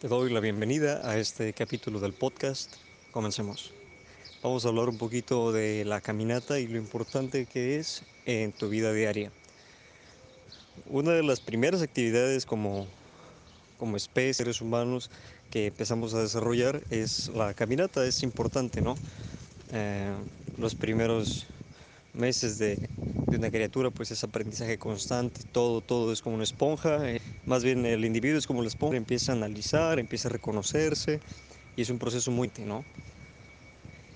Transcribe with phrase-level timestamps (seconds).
[0.00, 2.72] Te doy la bienvenida a este capítulo del podcast.
[3.10, 3.72] Comencemos.
[4.44, 8.68] Vamos a hablar un poquito de la caminata y lo importante que es en tu
[8.68, 9.32] vida diaria.
[10.86, 12.86] Una de las primeras actividades como,
[13.76, 15.10] como especie, seres humanos,
[15.50, 18.06] que empezamos a desarrollar es la caminata.
[18.06, 18.94] Es importante, ¿no?
[19.72, 20.14] Eh,
[20.58, 21.44] los primeros
[22.14, 27.10] meses de, de, una criatura pues es aprendizaje constante, todo, todo es como una esponja,
[27.10, 31.20] eh, más bien el individuo es como la esponja, empieza a analizar, empieza a reconocerse
[31.76, 32.84] y es un proceso muy, ¿no?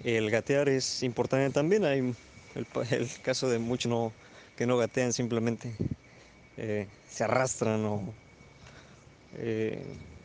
[0.04, 4.12] El gatear es importante también, hay el, el caso de muchos no,
[4.56, 5.76] que no gatean, simplemente
[6.56, 8.14] eh, se arrastran o,
[9.34, 9.82] eh,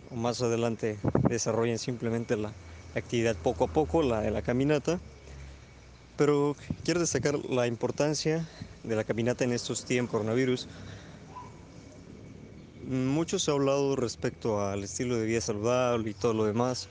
[0.09, 2.53] o, más adelante desarrollan simplemente la
[2.95, 4.99] actividad poco a poco, la de la caminata
[6.17, 8.49] pero quiero destacar la importancia
[8.83, 10.67] de la caminata en estos tiempos coronavirus.
[12.87, 16.87] Mucho se ha hablado respecto al estilo de vida saludable y todo lo demás.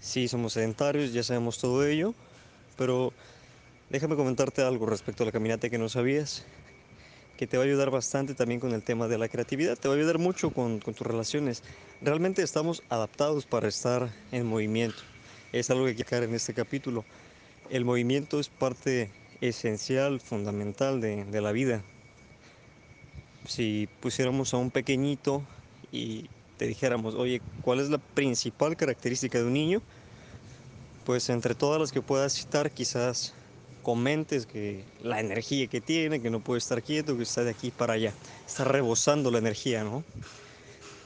[0.00, 2.14] Sí, somos sedentarios, ya sabemos todo ello,
[2.76, 3.12] pero
[3.90, 6.44] déjame comentarte algo respecto a la caminata que no sabías,
[7.38, 9.94] que te va a ayudar bastante también con el tema de la creatividad, te va
[9.94, 11.62] a ayudar mucho con, tus relaciones.
[12.02, 14.98] Realmente estamos adaptados para estar en movimiento.
[15.52, 17.04] Es algo que quiero en este capítulo
[17.70, 21.82] el movimiento es parte esencial, fundamental de, la vida.
[23.46, 25.42] Si pusiéramos a un pequeñito
[25.90, 29.82] y te dijéramos, oye, ¿cuál es la principal característica de un niño?
[31.04, 33.34] Pues entre todas las que puedas citar, quizás
[33.82, 37.70] comentes que la energía que tiene, que no puede estar quieto, que está de aquí
[37.70, 38.12] para allá,
[38.46, 40.04] está rebosando la energía, ¿no?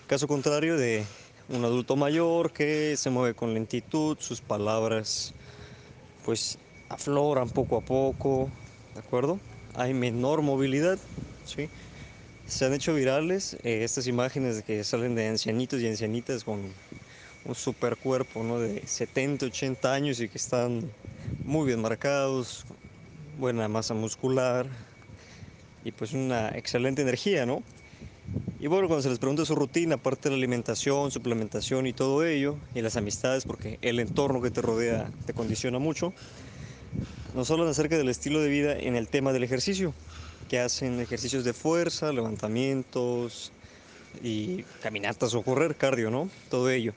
[0.09, 1.07] Caso contrario de
[1.49, 5.35] un adulto mayor que se mueve con lentitud, sus palabras
[6.25, 8.51] pues afloran poco a poco,
[8.95, 9.39] ¿de acuerdo?
[9.75, 10.99] Hay menor movilidad,
[11.45, 11.69] ¿sí?
[12.47, 16.75] Se han hecho virales eh, estas imágenes que salen de ancianitos y ancianitas con
[17.45, 18.59] un super cuerpo, ¿no?
[18.59, 20.91] De 70, 80 años y que están
[21.45, 22.65] muy bien marcados,
[23.39, 24.67] buena masa muscular
[25.85, 27.63] y pues una excelente energía, ¿no?
[28.61, 32.25] Y bueno, cuando se les pregunta su rutina, aparte de la alimentación, suplementación y todo
[32.25, 36.15] ello, y las amistades, porque el entorno que te rodea te condiciona mucho,
[37.35, 39.93] nos hablan acerca del estilo de vida en el tema del ejercicio,
[40.49, 43.53] que hacen ejercicios de fuerza, levantamientos
[44.23, 46.31] y caminatas o correr, cardio, ¿no?
[46.51, 46.93] Todo ello.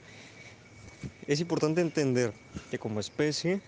[1.26, 2.32] Es importante entender
[2.70, 3.60] que como especie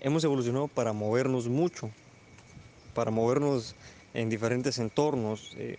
[0.00, 1.90] hemos evolucionado para movernos mucho,
[2.94, 3.74] para movernos
[4.14, 5.52] en diferentes entornos.
[5.56, 5.76] Eh,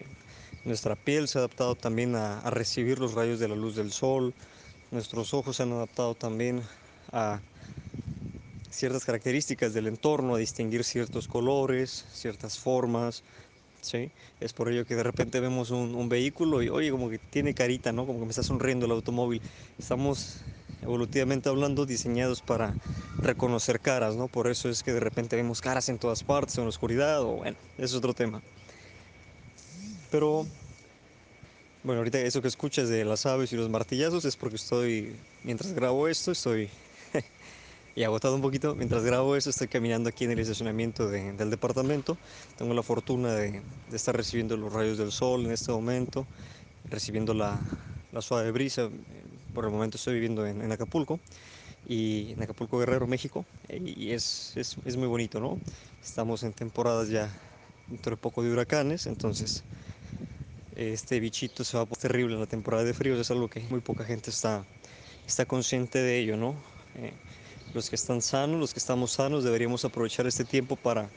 [0.66, 3.92] nuestra piel se ha adaptado también a, a, recibir los rayos de la luz del
[3.92, 4.34] sol.
[4.92, 6.62] Nuestros ojos se han adaptado también
[7.12, 7.40] a
[8.78, 13.24] ciertas características del entorno, a distinguir ciertos colores, ciertas formas.
[13.82, 14.12] ¿sí?
[14.40, 17.56] Es por ello que de repente vemos un, un, vehículo y, oye, como que tiene
[17.56, 18.06] carita, ¿no?
[18.06, 19.42] Como que me está sonriendo el automóvil.
[19.80, 20.42] Estamos
[20.84, 22.76] evolutivamente hablando diseñados para
[23.18, 24.28] reconocer caras, ¿no?
[24.28, 27.38] Por eso es que de repente vemos caras en todas partes, en la oscuridad, o
[27.38, 28.44] bueno, es otro tema.
[30.12, 30.46] Pero,
[31.84, 35.74] bueno, ahorita eso que escuchas de las aves y los martillazos es porque estoy, mientras
[35.74, 36.70] grabo esto, estoy
[37.98, 38.76] y agotado un poquito.
[38.76, 42.16] Mientras grabo eso, estoy caminando aquí en el estacionamiento de, del departamento.
[42.56, 46.28] Tengo la fortuna de, de, estar recibiendo los rayos del sol en este momento,
[46.86, 47.60] recibiendo la,
[48.12, 48.90] la suave brisa.
[49.52, 51.20] Por el momento estoy viviendo en, en Acapulco,
[51.88, 55.58] y en Acapulco Guerrero, México, y es, es, es muy bonito, ¿no?
[56.04, 57.32] Estamos en temporadas ya
[57.88, 59.64] dentro de poco de huracanes, entonces
[60.76, 63.62] este bichito se va a poner terrible en la temporada de fríos, es algo que
[63.62, 64.66] muy poca gente está,
[65.26, 66.54] está consciente de ello, ¿no?
[66.96, 67.14] Eh,
[67.74, 71.10] los que están sanos, los que estamos sanos, deberíamos aprovechar este tiempo para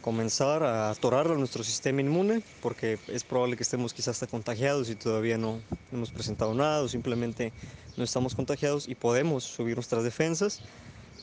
[0.00, 4.88] comenzar a atorar a nuestro sistema inmune, porque es probable que estemos quizás hasta contagiados
[4.90, 5.60] y todavía no
[5.92, 7.52] hemos presentado nada o simplemente
[7.96, 10.60] no estamos contagiados y podemos subir nuestras defensas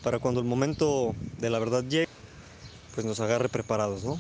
[0.04, 2.08] para cuando el momento de la verdad llegue,
[2.94, 4.20] pues nos agarre preparados, ¿no?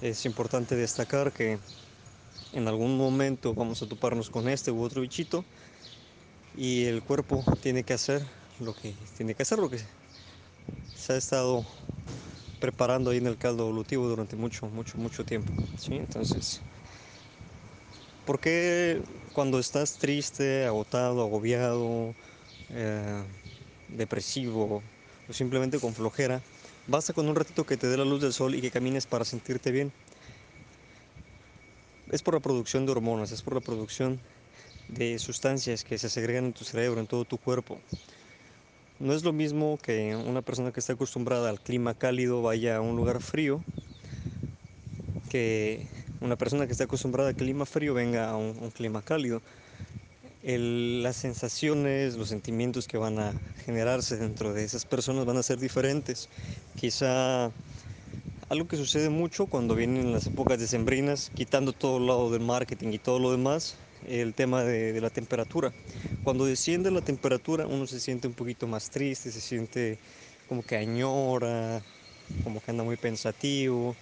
[0.00, 1.58] Es importante destacar que
[2.52, 5.44] en algún momento vamos a toparnos con este u otro bichito
[6.56, 8.22] y el cuerpo tiene que hacer
[8.60, 9.78] lo que tiene que hacer, lo que
[10.94, 11.64] se ha estado
[12.60, 15.52] preparando ahí en el caldo evolutivo durante mucho, mucho, mucho tiempo.
[15.76, 15.96] ¿sí?
[15.96, 16.60] Entonces,
[18.24, 19.02] ¿por qué
[19.32, 22.14] cuando estás triste, agotado, agobiado,
[22.68, 23.24] eh,
[23.88, 24.82] depresivo
[25.28, 26.42] o simplemente con flojera,
[26.86, 29.24] basta con un ratito que te dé la luz del sol y que camines para
[29.24, 29.92] sentirte bien?
[32.10, 34.20] es por la producción de hormonas, es por la producción
[34.88, 37.80] de sustancias que se segregan en tu cerebro, en todo tu cuerpo.
[39.00, 42.80] No es lo mismo que una persona que está acostumbrada al clima cálido vaya a
[42.82, 43.64] un lugar frío,
[45.30, 45.86] que
[46.20, 49.40] una persona que está acostumbrada al clima frío venga a un, clima cálido.
[50.42, 53.32] las sensaciones, los sentimientos que van a
[53.64, 56.28] generarse dentro de esas personas van a ser diferentes.
[56.76, 57.50] Quizá
[58.50, 62.88] algo que sucede mucho cuando vienen las épocas decembrinas, quitando todo el lado del marketing
[62.92, 63.76] y todo lo demás,
[64.06, 65.72] el tema de, la temperatura.
[66.24, 69.98] Cuando desciende la temperatura uno se siente un poquito más triste, se siente
[70.48, 71.82] como que añora,
[72.44, 73.94] como que anda muy pensativo,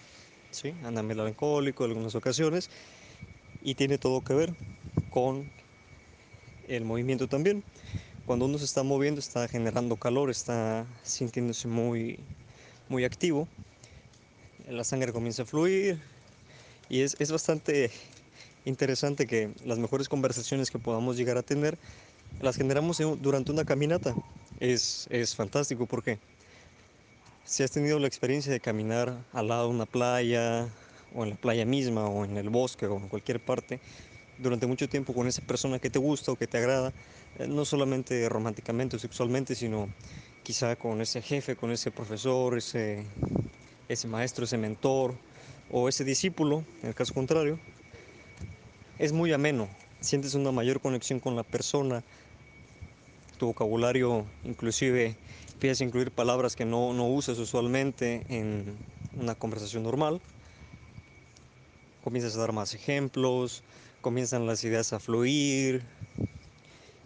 [0.50, 0.74] ¿sí?
[0.84, 2.70] anda melancólico en algunas ocasiones
[3.62, 4.54] y tiene todo que ver
[5.10, 5.44] con
[6.68, 7.62] el movimiento también.
[8.26, 12.18] Cuando uno se está moviendo está generando calor, está sintiéndose muy,
[12.88, 13.48] muy activo
[14.70, 15.98] la sangre comienza a fluir
[16.88, 17.90] y es, es bastante
[18.68, 21.78] interesante que las mejores conversaciones que podamos llegar a tener
[22.40, 24.14] las generamos durante una caminata.
[24.60, 26.18] Es, es fantástico porque
[27.44, 30.68] si has tenido la experiencia de caminar al lado de una playa
[31.14, 33.80] o en la playa misma o en el bosque o en cualquier parte
[34.38, 36.92] durante mucho tiempo con esa persona que te gusta o que te agrada,
[37.38, 39.88] eh, no solamente románticamente o sexualmente, sino
[40.44, 43.04] quizá con ese jefe, con ese profesor, ese
[43.88, 45.14] ese maestro, ese mentor
[45.70, 47.58] o ese discípulo, en el caso contrario,
[48.98, 49.68] es muy ameno,
[50.00, 52.02] sientes una mayor conexión con la persona,
[53.38, 55.14] tu vocabulario inclusive
[55.52, 58.76] empiezas a incluir palabras que no, no usas usualmente en
[59.16, 60.20] una conversación normal,
[62.02, 63.62] comienzas a dar más ejemplos,
[64.00, 65.82] comienzan las ideas a fluir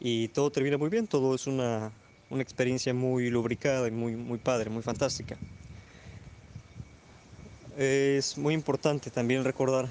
[0.01, 1.93] y todo termina muy bien, todo es una,
[2.31, 5.37] una experiencia muy lubricada y muy, muy padre, muy fantástica.
[7.79, 9.89] Es muy importante también recordar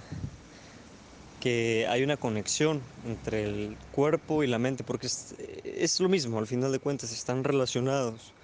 [1.42, 6.38] que hay una conexión entre el cuerpo y la mente, porque es, es, lo mismo,
[6.38, 8.36] al final de cuentas están relacionados.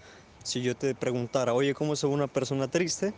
[0.44, 3.14] Si yo te preguntara, oye, ¿cómo se ve una persona triste?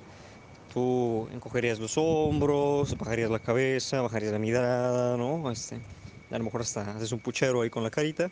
[0.74, 5.50] Tú encogerías los hombros, bajarías la cabeza, bajarías la mirada, ¿no?
[5.50, 5.76] Este,
[6.30, 8.30] a lo mejor hasta haces un puchero ahí con la carita.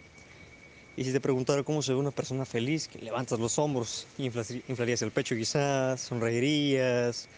[0.98, 5.02] Y si te preguntara cómo se ve una persona feliz, que levantas los hombros, inflarías
[5.02, 7.30] el pecho quizás, sonreirías,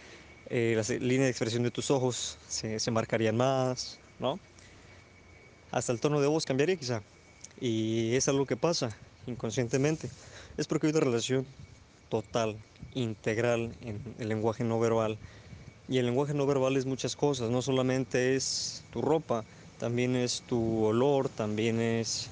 [0.49, 4.39] eh, las líneas de expresión de tus ojos se, se, marcarían más, ¿no?
[5.71, 7.03] Hasta el tono de voz cambiaría quizá.
[7.61, 8.95] Y es algo que pasa
[9.27, 10.09] inconscientemente.
[10.57, 11.45] Es porque hay una relación
[12.09, 12.57] total,
[12.93, 15.17] integral en el lenguaje no verbal.
[15.87, 19.43] Y el lenguaje no verbal es muchas cosas, no solamente es tu ropa,
[19.79, 22.29] también es tu olor, también es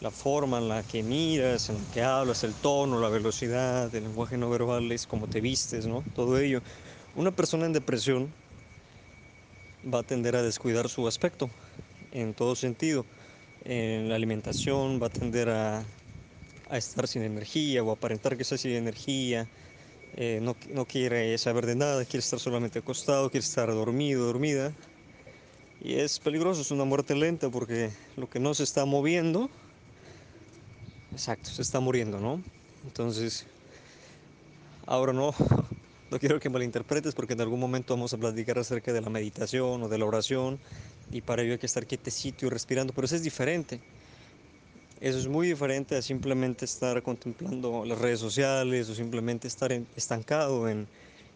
[0.00, 4.04] la forma en la que miras, en la que hablas, el tono, la velocidad, el
[4.04, 6.02] lenguaje no verbal es cómo te vistes, ¿no?
[6.14, 6.62] Todo ello.
[7.16, 8.32] Una persona en depresión
[9.92, 11.50] va a tender a descuidar su aspecto
[12.12, 13.04] en todo sentido.
[13.64, 15.84] En la alimentación va a tender a,
[16.70, 19.48] a estar sin energía o aparentar que está sin energía.
[20.16, 24.72] Eh, no, no, quiere saber de nada, quiere estar solamente acostado, quiere estar dormido, dormida.
[25.82, 29.50] Y es peligroso, es una muerte lenta porque lo que no se está moviendo,
[31.12, 32.42] exacto, se está muriendo, ¿no?
[32.84, 33.46] Entonces,
[34.86, 35.34] ahora no,
[36.10, 39.82] no quiero que malinterpretes porque en algún momento vamos a platicar acerca de la meditación
[39.82, 40.58] o de la oración
[41.12, 43.80] y para ello hay que estar quietecito y respirando, pero eso es diferente.
[45.00, 49.86] Eso es muy diferente a simplemente estar contemplando las redes sociales o simplemente estar en,
[49.96, 50.86] estancado en,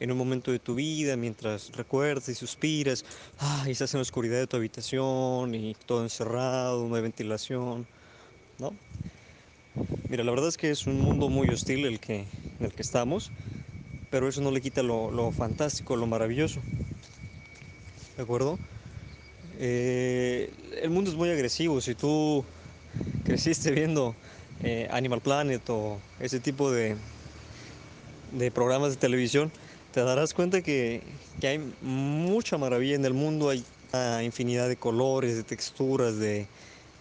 [0.00, 3.04] en, un momento de tu vida mientras recuerdas y suspiras,
[3.38, 7.86] ah, y estás en la oscuridad de tu habitación y todo encerrado, no hay ventilación,
[8.58, 8.74] ¿no?
[10.10, 12.26] Mira, la verdad es que es un mundo muy hostil el que,
[12.58, 13.30] en el que estamos
[14.14, 16.60] pero eso no le quita lo, lo fantástico, lo maravilloso.
[18.16, 18.60] ¿De acuerdo?
[19.58, 21.80] Eh, el mundo es muy agresivo.
[21.80, 22.44] Si tú
[23.24, 24.14] creciste viendo
[24.62, 26.94] eh, Animal Planet o ese tipo de,
[28.30, 29.50] de, programas de televisión,
[29.92, 31.02] te darás cuenta que,
[31.40, 33.64] que, hay mucha maravilla en el mundo, hay
[34.24, 36.46] infinidad de colores, de texturas, de,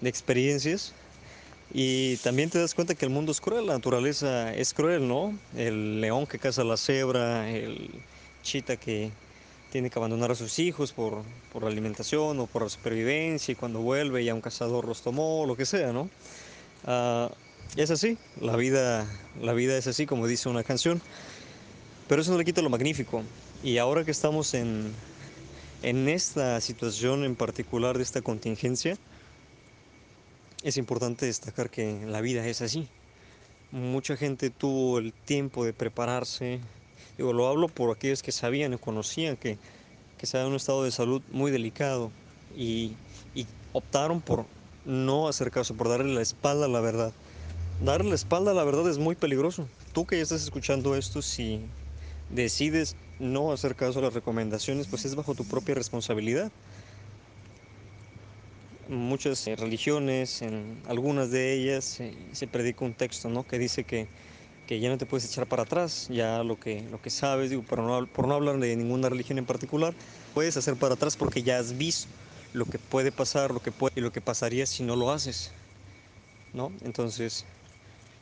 [0.01, 0.96] de experiencias
[1.74, 5.38] y también te das cuenta que el mundo es cruel, la naturaleza es cruel, ¿no?
[5.56, 7.89] El león que caza la cebra, el
[8.44, 9.12] chita que
[9.72, 13.56] tiene que abandonar a sus hijos por, por la alimentación o por la supervivencia y
[13.56, 16.10] cuando vuelve ya un cazador los tomó, lo que sea, ¿no?
[16.86, 17.34] Uh,
[17.75, 19.08] es así, la vida,
[19.42, 21.01] la vida es así, como dice una canción.
[22.08, 23.24] Pero eso no le quita lo magnífico.
[23.63, 24.94] Y ahora que estamos en,
[25.82, 28.96] en esta situación en particular de esta contingencia,
[30.63, 32.88] es importante destacar que la vida es así.
[33.72, 36.60] Mucha gente tuvo el tiempo de prepararse.
[37.17, 39.58] Digo, lo hablo por aquellos que sabían o conocían que,
[40.17, 42.12] que en un estado de salud muy delicado
[42.55, 42.93] y,
[43.36, 44.46] y optaron por
[44.86, 47.12] no hacer caso, por darle la espalda a la verdad.
[47.84, 49.67] Darle la espalda a la verdad es muy peligroso.
[49.91, 51.60] Tú que ya estás escuchando esto, si
[52.29, 56.51] decides no hacer caso a las recomendaciones, pues es bajo tu propia responsabilidad.
[58.87, 63.43] Muchas eh, religiones, en algunas de ellas eh, se predica un texto, ¿no?
[63.45, 64.07] Que dice que,
[64.67, 67.63] que ya no te puedes echar para atrás, ya lo que, lo que sabes, digo,
[67.63, 69.93] por no, por no hablar de ninguna religión en particular,
[70.33, 72.09] puedes hacer para atrás porque ya has visto
[72.53, 75.51] lo que puede pasar, lo que puede y lo que pasaría si no lo haces,
[76.53, 76.71] ¿no?
[76.83, 77.45] Entonces,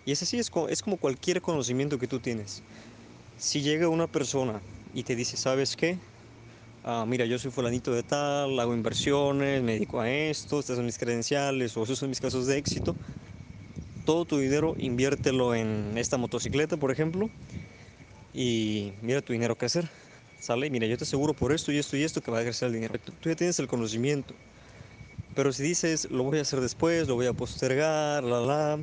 [0.05, 2.63] y es así, es como, es como cualquier conocimiento que tú tienes.
[3.37, 4.61] Si llega una persona
[4.93, 5.99] y te dice, ¿sabes qué?
[6.83, 10.85] Ah, mira, yo soy fulanito de tal, hago inversiones, me dedico a esto, estas son
[10.85, 12.97] mis credenciales o esos son mis casos de éxito.
[14.03, 17.29] Todo tu dinero inviértelo en esta motocicleta, por ejemplo,
[18.33, 19.89] y mira tu dinero crecer.
[20.39, 20.69] ¿Sale?
[20.71, 22.73] Mira, yo te aseguro por esto y esto y esto que va a crecer el
[22.73, 22.97] dinero.
[22.99, 24.33] Tú, tú ya tienes el conocimiento.
[25.33, 28.79] Pero si dices, lo voy a hacer después, lo voy a postergar, la, la,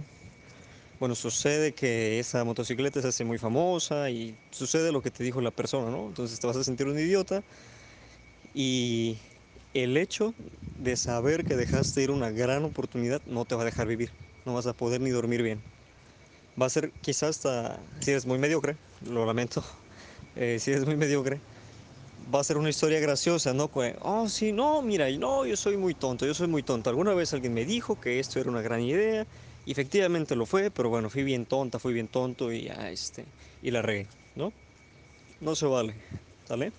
[0.98, 5.40] bueno, sucede que esa motocicleta se hace muy famosa y sucede lo que te dijo
[5.40, 6.08] la persona, ¿no?
[6.08, 7.44] Entonces te vas a sentir un idiota
[8.52, 9.20] y
[9.72, 10.36] el hecho
[10.76, 14.14] de saber que dejaste ir una gran oportunidad no te va a dejar vivir,
[14.44, 15.66] no vas a poder ni dormir bien.
[16.60, 19.64] Va a ser quizás hasta, si eres muy mediocre, lo lamento,
[20.34, 21.44] eh, si eres muy mediocre,
[22.18, 23.70] va a ser una historia graciosa, ¿no?
[24.00, 26.90] Oh, sí, no, mira, no, yo soy muy tonto, yo soy muy tonto.
[26.90, 29.28] Alguna vez alguien me dijo que esto era una gran idea
[29.64, 33.32] y efectivamente lo fue, pero bueno, fui bien tonta, fui bien tonto y ya, este,
[33.60, 34.54] y la regué, ¿no?
[35.40, 35.98] No se vale,
[36.44, 36.74] ¿sale?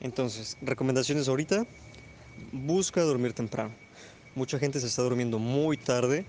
[0.00, 1.66] Entonces, recomendaciones ahorita,
[2.52, 3.74] busca dormir temprano.
[4.34, 6.24] Mucha gente se está durmiendo muy tarde,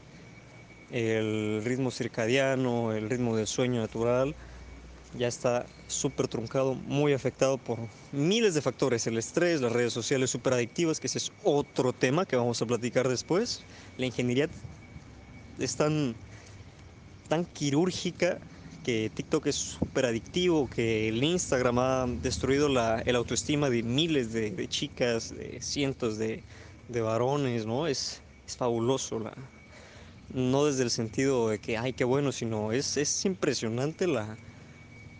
[0.91, 4.35] el ritmo circadiano, el ritmo del sueño natural
[5.13, 7.79] ya está súper truncado, muy afectado por
[8.11, 12.25] miles de factores, el estrés, las redes sociales súper adictivas, que ese es otro tema
[12.25, 13.65] que vamos a platicar después.
[13.97, 14.49] La ingeniería
[15.57, 16.15] es tan,
[17.27, 18.39] tan quirúrgica
[18.83, 24.33] que TikTok es súper adictivo, que el Instagram ha destruido la el autoestima de miles
[24.33, 26.43] de, chicas, de cientos de,
[26.87, 27.87] de varones, ¿no?
[27.87, 29.33] Es, es fabuloso, la,
[30.29, 34.39] no desde el sentido de que, ay, qué bueno, sino es, es impresionante la,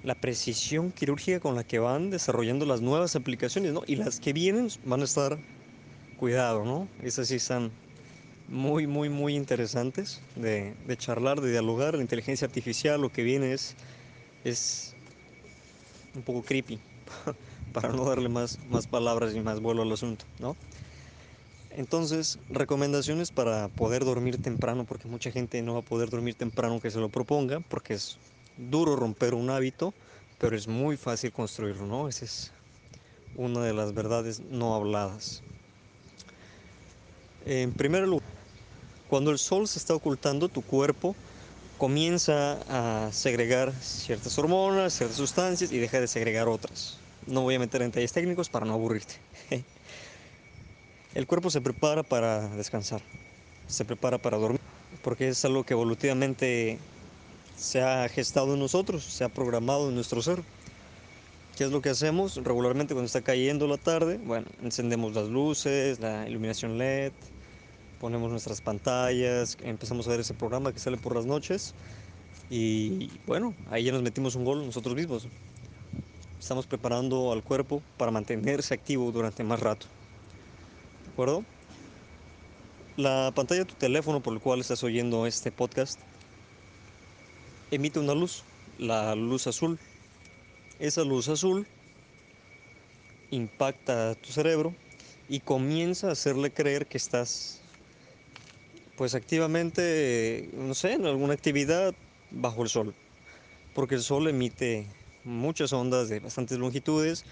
[0.02, 3.84] la precisión quirúrgica con la que van desarrollando las nuevas aplicaciones, ¿no?
[3.88, 5.46] Y las que vienen van a estar,
[6.16, 6.94] cuidado, ¿no?
[7.00, 7.80] Esas sí están
[8.50, 11.96] muy, muy, muy interesantes de, charlar, de dialogar.
[11.96, 13.76] La inteligencia artificial lo que viene es,
[14.44, 14.96] es
[16.16, 16.80] un poco creepy,
[17.74, 20.56] para no darle más, más palabras y más vuelo al asunto, ¿no?
[21.72, 26.82] Entonces, recomendaciones para poder dormir temprano, porque mucha gente no va a poder dormir temprano
[26.82, 28.18] que se lo proponga, porque es
[28.58, 29.94] duro romper un hábito,
[30.40, 32.10] pero es muy fácil construirlo, ¿no?
[32.10, 32.52] Esa es
[33.36, 35.44] una de las verdades no habladas.
[37.46, 38.39] En primer lugar,
[39.10, 41.16] cuando el sol se está ocultando, tu cuerpo
[41.80, 47.00] comienza a segregar ciertas hormonas, ciertas sustancias y deja de segregar otras.
[47.26, 49.16] No voy a meter en detalles técnicos para no aburrirte.
[51.16, 53.02] El cuerpo se prepara para descansar,
[53.68, 54.62] se prepara para dormir,
[55.02, 56.78] porque es algo que evolutivamente
[57.58, 60.44] se ha gestado en nosotros, se ha programado en nuestro ser.
[61.58, 64.20] ¿Qué es lo que hacemos regularmente cuando está cayendo la tarde?
[64.24, 67.12] Bueno, encendemos las luces, la iluminación LED,
[68.00, 71.74] ponemos nuestras pantallas, empezamos a ver ese programa que sale por las noches
[72.50, 75.28] y bueno, ahí ya nos metimos un gol nosotros mismos.
[76.40, 79.88] Estamos preparando al cuerpo para mantenerse activo durante más rato.
[81.06, 81.44] ¿De acuerdo?
[82.96, 86.00] La pantalla de tu teléfono por el cual estás oyendo este podcast
[87.72, 88.44] emite una luz,
[88.78, 89.78] la luz azul.
[90.80, 91.68] Esa luz azul
[93.32, 94.74] impacta tu cerebro
[95.28, 97.59] y comienza a hacerle creer que estás
[99.00, 101.96] pues activamente, no sé, en alguna actividad
[102.32, 102.94] bajo el sol.
[103.74, 104.88] Porque el sol emite
[105.24, 107.24] muchas ondas de bastantes longitudes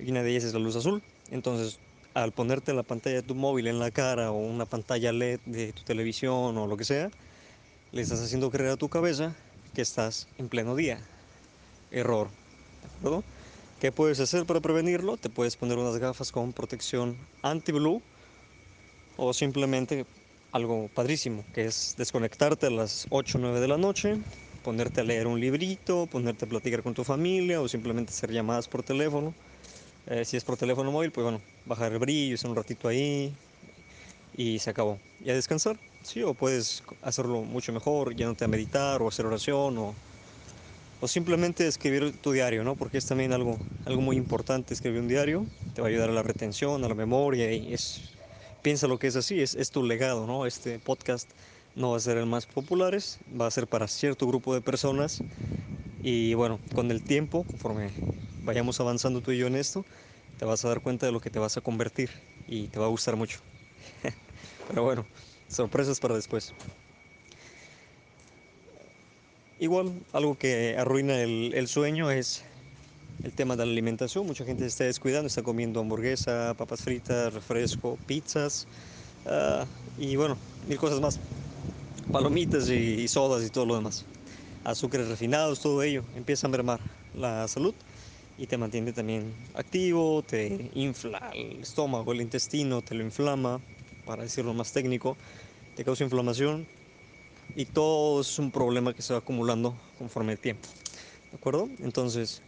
[0.00, 1.00] y una de ellas es la luz azul.
[1.30, 1.78] Entonces,
[2.14, 5.72] al ponerte la pantalla de tu móvil en la cara o una pantalla LED de
[5.72, 7.08] tu televisión o lo que sea,
[7.92, 9.32] le estás haciendo creer a tu cabeza
[9.74, 10.98] que estás en pleno día.
[11.92, 12.30] Error.
[12.30, 13.22] ¿De acuerdo?
[13.80, 15.16] ¿Qué puedes hacer para prevenirlo?
[15.18, 18.02] Te puedes poner unas gafas con protección anti-blue
[19.16, 20.04] o simplemente
[20.52, 24.16] algo padrísimo, que es desconectarte a las 8 o 9 de la noche,
[24.62, 28.68] ponerte a leer un librito, ponerte a platicar con tu familia o simplemente hacer llamadas
[28.68, 29.34] por teléfono.
[30.06, 33.34] Eh, si es por teléfono móvil, pues bueno, bajar el brillo, estar un ratito ahí
[34.36, 34.98] y se acabó.
[35.20, 39.78] Y a descansar, sí, o puedes hacerlo mucho mejor, yéndote a meditar o hacer oración
[39.78, 39.94] o,
[41.00, 42.76] o simplemente escribir tu diario, ¿no?
[42.76, 46.12] Porque es también algo, algo muy importante escribir un diario, te va a ayudar a
[46.12, 48.21] la retención, a la memoria y es
[48.62, 50.46] piensa lo que es así, es, es tu legado, ¿no?
[50.46, 51.28] Este podcast
[51.74, 52.96] no va a ser el más popular,
[53.40, 55.22] va a ser para cierto grupo de personas
[56.02, 57.90] y bueno, con el tiempo, conforme
[58.44, 59.84] vayamos avanzando tú y yo en esto,
[60.38, 62.10] te vas a dar cuenta de lo que te vas a convertir
[62.46, 63.40] y te va a gustar mucho.
[64.68, 65.06] Pero bueno,
[65.48, 66.54] sorpresas para después.
[69.58, 72.44] Igual, algo que arruina el, el sueño es
[73.24, 74.26] el tema de la alimentación.
[74.26, 78.66] Mucha gente se está descuidando, está comiendo hamburguesa, papas fritas, refresco, pizzas
[79.26, 79.64] uh,
[80.00, 80.36] y bueno,
[80.68, 81.18] mil cosas más.
[82.10, 84.04] Palomitas y, y, sodas y todo lo demás.
[84.64, 86.80] Azúcares refinados, todo ello empieza a mermar
[87.14, 87.74] la salud
[88.38, 93.60] y te mantiene también activo, te infla el estómago, el intestino, te lo inflama,
[94.04, 95.16] para decirlo más técnico,
[95.76, 96.66] te causa inflamación
[97.54, 100.68] y todo es un problema que se va acumulando conforme el tiempo.
[101.30, 101.68] ¿De acuerdo?
[101.80, 102.42] Entonces,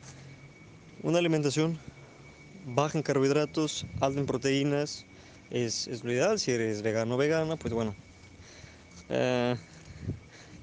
[1.04, 1.78] una alimentación
[2.66, 5.04] baja en carbohidratos, alta en proteínas,
[5.50, 6.38] es, es lo ideal.
[6.38, 7.94] Si eres vegano o vegana, pues bueno,
[9.10, 9.54] eh,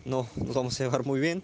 [0.04, 1.44] no nos vamos a llevar muy bien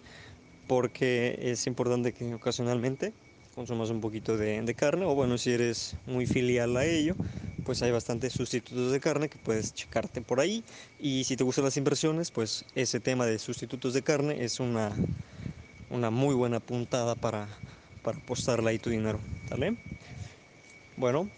[0.68, 3.14] porque es importante que ocasionalmente
[3.54, 7.16] consumas un poquito de, carne o bueno, si eres muy filial a ello,
[7.66, 10.64] pues hay bastantes sustitutos de carne que puedes checarte por ahí
[11.00, 14.92] y si te gustan las inversiones, pues ese tema de sustitutos de carne es una,
[15.90, 17.48] una muy buena puntada para,
[18.08, 19.76] para apostarle ahí tu dinero, ¿vale?
[20.96, 21.30] Bueno,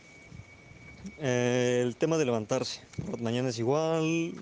[1.18, 2.82] eh, el tema de levantarse.
[3.10, 4.36] Las mañanas igual,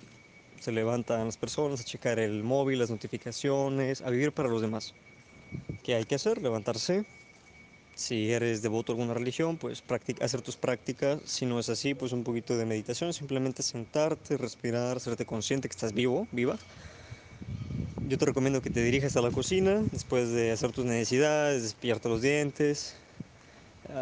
[0.60, 4.94] se levantan las personas a checar el móvil, las notificaciones, a vivir para los demás.
[5.84, 6.42] ¿Qué hay que hacer?
[6.42, 7.06] Levantarse.
[7.96, 9.82] Si eres devoto a alguna religión, pues
[10.20, 11.22] hacer tus prácticas.
[11.24, 13.14] Si no es así, pues un poquito de meditación.
[13.14, 16.58] Simplemente sentarte, respirar, hacerte consciente que estás vivo, viva.
[18.08, 22.08] Yo te recomiendo que te dirijas a la cocina después de hacer tus necesidades, despillarte
[22.08, 22.96] los dientes.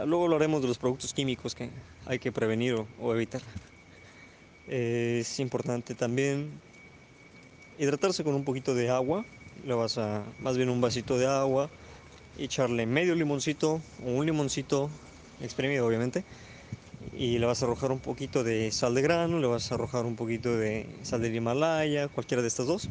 [0.06, 1.72] Luego hablaremos de los productos químicos que
[2.06, 3.42] hay que prevenir o, evitar.
[4.68, 6.52] Es importante también
[7.80, 9.26] hidratarse con un poquito de agua.
[9.66, 11.72] Le vas a, más bien un vasito de agua,
[12.38, 14.88] echarle medio limoncito o un limoncito
[15.42, 16.24] exprimido, obviamente.
[17.18, 20.06] Y le vas a arrojar un poquito de sal de grano, le vas a arrojar
[20.06, 22.88] un poquito de sal del Himalaya, cualquiera de estas dos,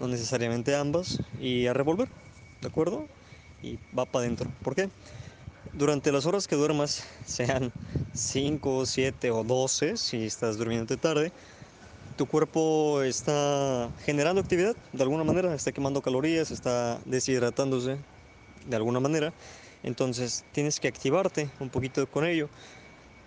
[0.00, 2.08] no necesariamente ambas, y a revolver,
[2.60, 3.08] ¿de acuerdo?
[3.62, 4.50] Y va para adentro.
[4.62, 4.88] ¿Por qué?
[5.74, 7.72] Durante las horas que duermas, sean
[8.12, 11.32] 5, 7 o 12, si estás durmiendo tarde,
[12.16, 17.98] tu cuerpo está generando actividad de alguna manera, está quemando calorías, está deshidratándose
[18.66, 19.32] de alguna manera.
[19.84, 22.48] Entonces tienes que activarte un poquito con ello.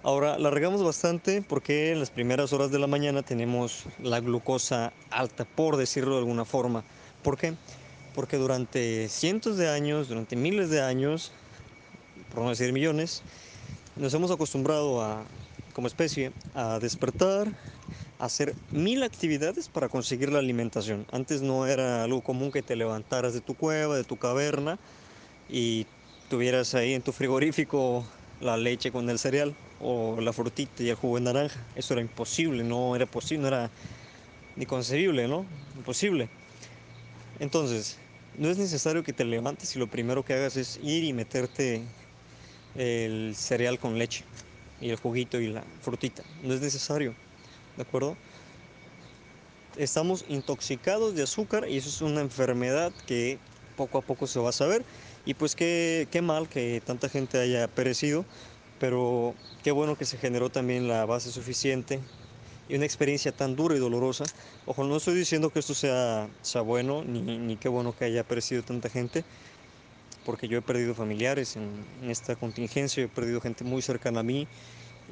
[0.03, 4.93] Ahora, la regamos bastante porque en las primeras horas de la mañana tenemos la glucosa
[5.11, 6.83] alta, por decirlo de alguna forma.
[7.21, 7.53] ¿Por qué?
[8.15, 11.31] Porque durante cientos de años, durante miles de años,
[12.33, 13.21] por no decir millones,
[13.95, 15.23] nos hemos acostumbrado a,
[15.73, 17.49] como especie, a despertar,
[18.17, 21.05] a hacer mil actividades para conseguir la alimentación.
[21.11, 24.79] Antes no era algo común que te levantaras de tu cueva, de tu caverna
[25.47, 25.85] y
[26.27, 28.03] tuvieras ahí en tu frigorífico
[28.41, 31.59] la leche con el cereal o la frutita y el jugo de naranja.
[31.75, 33.69] Eso era imposible, no era posible, no era
[34.55, 35.45] ni concebible, ¿no?
[35.77, 36.29] Imposible.
[37.39, 37.97] Entonces,
[38.37, 41.81] no es necesario que te levantes y lo primero que hagas es ir y meterte
[42.75, 44.23] el cereal con leche
[44.79, 46.23] y el juguito y la frutita.
[46.43, 47.13] No es necesario,
[47.77, 48.15] ¿de acuerdo?
[49.77, 53.39] Estamos intoxicados de azúcar y eso es una enfermedad que
[53.77, 54.83] poco a poco se va a saber.
[55.25, 58.25] Y pues qué, qué mal que tanta gente haya perecido,
[58.79, 61.99] pero qué bueno que se generó también la base suficiente
[62.67, 64.23] y una experiencia tan dura y dolorosa.
[64.65, 68.23] Ojo, no estoy diciendo que esto sea, sea bueno, ni, ni qué bueno que haya
[68.23, 69.23] perecido tanta gente,
[70.25, 71.69] porque yo he perdido familiares en,
[72.01, 74.47] en, esta contingencia, he perdido gente muy cercana a mí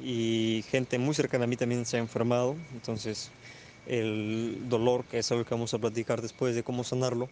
[0.02, 3.30] y gente muy cercana a mí también se ha enfermado, entonces
[3.86, 7.28] el dolor, que es algo que vamos a platicar después de cómo sanarlo,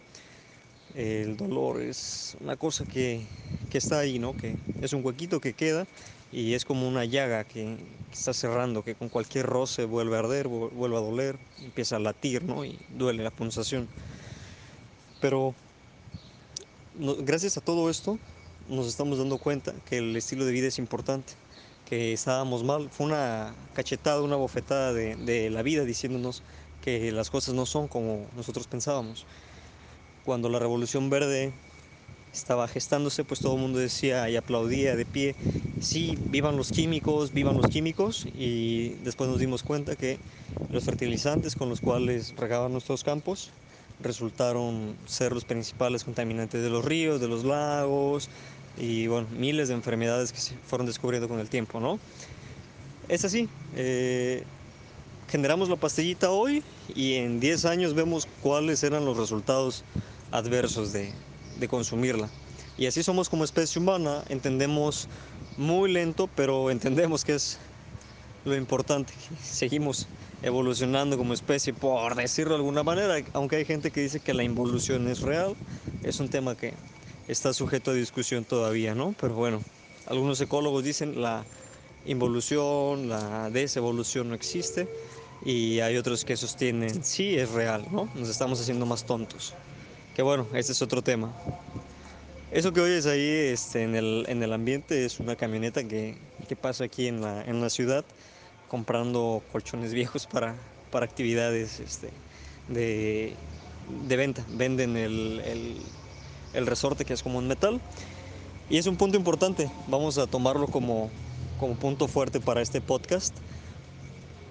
[0.95, 3.21] el dolor es una cosa que,
[3.69, 4.35] que está ahí, ¿no?
[4.35, 5.87] que es un huequito que queda
[6.31, 7.77] y es como una llaga que,
[8.11, 12.43] está cerrando, que con cualquier roce vuelve a arder, vuelve a doler, empieza a latir
[12.43, 12.65] ¿no?
[12.65, 13.87] y duele la pulsación.
[15.21, 15.53] Pero
[16.99, 18.17] gracias a todo esto
[18.67, 21.33] nos estamos dando cuenta que el estilo de vida es importante,
[21.85, 22.89] que estábamos mal.
[22.89, 26.43] Fue una cachetada, una bofetada de, la vida diciéndonos
[26.83, 29.25] que las cosas no son como nosotros pensábamos.
[30.23, 31.51] Cuando la revolución verde
[32.33, 35.35] estaba gestándose, pues todo el mundo decía y aplaudía de pie,
[35.79, 40.19] sí, vivan los químicos, vivan los químicos, y después nos dimos cuenta que
[40.71, 43.49] los fertilizantes con los cuales regaban nuestros campos
[43.99, 48.29] resultaron ser los principales contaminantes de los ríos, de los lagos
[48.77, 51.99] y bueno, miles de enfermedades que se fueron descubriendo con el tiempo, ¿no?
[53.07, 54.43] Es así, eh,
[55.29, 56.63] generamos la pastillita hoy
[56.95, 59.83] y en 10 años vemos cuáles eran los resultados
[60.31, 61.13] adversos de,
[61.59, 62.29] de consumirla.
[62.77, 65.07] Y así somos como especie humana, entendemos
[65.57, 67.59] muy lento, pero entendemos que es
[68.45, 69.13] lo importante.
[69.43, 70.07] Seguimos
[70.41, 74.43] evolucionando como especie, por decirlo de alguna manera, aunque hay gente que dice que la
[74.43, 75.55] involución es real,
[76.03, 76.73] es un tema que
[77.27, 79.13] está sujeto a discusión todavía, ¿no?
[79.19, 79.61] Pero bueno,
[80.07, 81.43] algunos ecólogos dicen la
[82.05, 84.87] involución, la desevolución no existe
[85.45, 88.09] y hay otros que sostienen sí es real, ¿no?
[88.15, 89.53] Nos estamos haciendo más tontos.
[90.15, 91.33] Que bueno, ese es otro tema.
[92.51, 96.55] Eso que oyes ahí este, en, el, en el ambiente es una camioneta que, que
[96.55, 98.03] pasa aquí en la, en la ciudad
[98.67, 100.55] comprando colchones viejos para,
[100.91, 102.09] para actividades este,
[102.67, 103.35] de,
[104.07, 104.45] de, venta.
[104.49, 105.77] Venden el, el,
[106.53, 107.79] el, resorte que es como un metal.
[108.69, 109.69] Y es un punto importante.
[109.87, 111.09] Vamos a tomarlo como,
[111.59, 113.35] como punto fuerte para este podcast,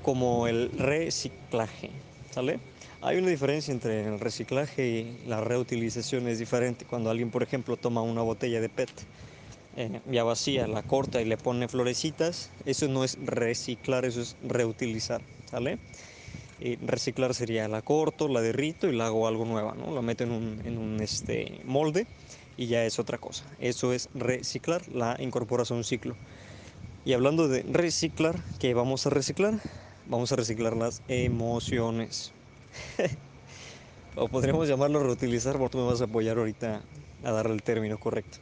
[0.08, 1.90] como el reciclaje.
[2.30, 2.58] ¿Sale?
[3.02, 6.86] Hay una diferencia entre el reciclaje y la reutilización, es diferente.
[6.86, 8.88] Cuando alguien, por ejemplo, toma una botella de PET
[9.76, 14.34] eh, ya vacía, la corta y le pone florecitas, eso no es reciclar, eso es
[14.42, 15.78] reutilizar, ¿sale?
[16.58, 19.94] Y reciclar sería la corto, la derrito y la hago algo nueva, ¿no?
[19.94, 22.06] La meto en un, en un este, molde
[22.56, 23.44] y ya es otra cosa.
[23.60, 26.16] Eso es reciclar, la incorporas a un ciclo.
[27.04, 29.60] Y hablando de reciclar, ¿qué vamos a reciclar?
[30.08, 32.32] Vamos a reciclar las emociones.
[34.16, 36.82] o podríamos llamarlo reutilizar, porque tú me vas a apoyar ahorita
[37.22, 38.38] a darle el término correcto.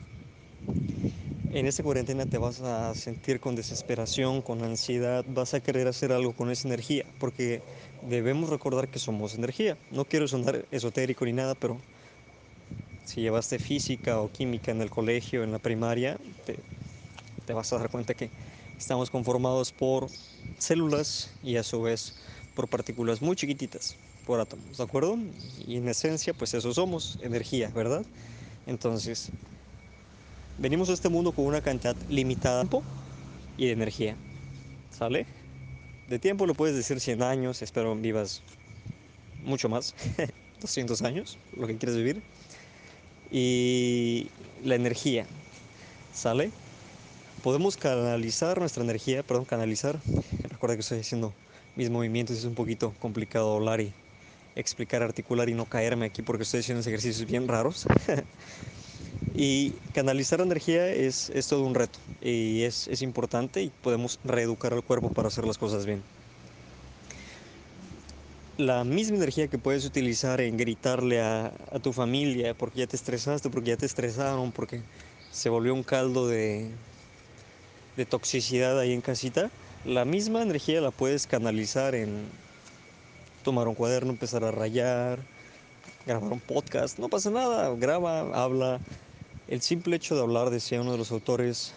[1.50, 6.12] En esta cuarentena te vas a sentir con desesperación, con ansiedad, vas a querer hacer
[6.12, 7.62] algo con esa energía, porque
[8.00, 9.76] debemos recordar que somos energía.
[9.90, 11.80] No quiero sonar esotérico ni nada, pero
[13.04, 16.62] si llevaste física o química en el colegio, en la primaria, te,
[17.44, 18.30] te vas a dar cuenta que
[18.78, 20.08] estamos conformados por
[20.58, 22.14] células y a su vez
[22.54, 25.18] por partículas muy chiquititas, por átomos, ¿de acuerdo?
[25.66, 28.04] Y en esencia, pues eso somos, energía, ¿verdad?
[28.66, 29.30] Entonces,
[30.58, 32.82] venimos a este mundo con una cantidad limitada de tiempo
[33.56, 34.16] y de energía.
[34.90, 35.26] ¿Sale?
[36.08, 38.42] De tiempo lo puedes decir 100 años, espero vivas
[39.44, 39.94] mucho más,
[40.60, 42.22] 200 años, lo que quieres vivir.
[43.30, 44.28] Y
[44.64, 45.26] la energía,
[46.14, 46.50] ¿sale?
[47.42, 49.98] Podemos canalizar nuestra energía, perdón, canalizar.
[50.66, 51.32] Recuerda que estoy haciendo
[51.76, 53.92] mis movimientos, es un poquito complicado hablar y
[54.56, 57.86] explicar, articular y no caerme aquí porque estoy haciendo ejercicios bien raros.
[59.32, 64.72] Y canalizar energía es, es todo un reto y es, es, importante y podemos reeducar
[64.72, 66.02] al cuerpo para hacer las cosas bien.
[68.56, 72.96] La misma energía que puedes utilizar en gritarle a, a tu familia porque ya te
[72.96, 74.80] estresaste, porque ya te estresaron, porque
[75.30, 76.70] se volvió un caldo de,
[77.96, 79.50] de toxicidad ahí en casita,
[79.86, 82.26] la misma energía la puedes canalizar en
[83.44, 85.20] tomar un cuaderno, empezar a rayar,
[86.04, 88.80] grabar un podcast, no pasa nada, graba, habla,
[89.48, 91.72] el simple hecho de hablar, decía uno de los autores,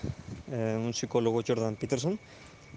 [0.51, 2.19] eh, un psicólogo Jordan Peterson,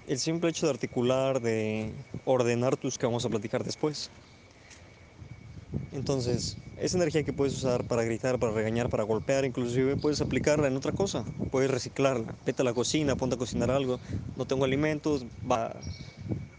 [0.07, 1.91] el simple hecho de articular, de
[2.27, 4.11] ordenar tus que vamos a platicar después.
[5.93, 10.67] Entonces, esa energía que puedes usar para gritar, para regañar, para golpear, inclusive puedes aplicarla
[10.67, 12.35] en otra cosa, puedes reciclarla.
[12.47, 14.01] Vete a la cocina, ponte a cocinar algo,
[14.37, 15.75] no tengo alimentos, va,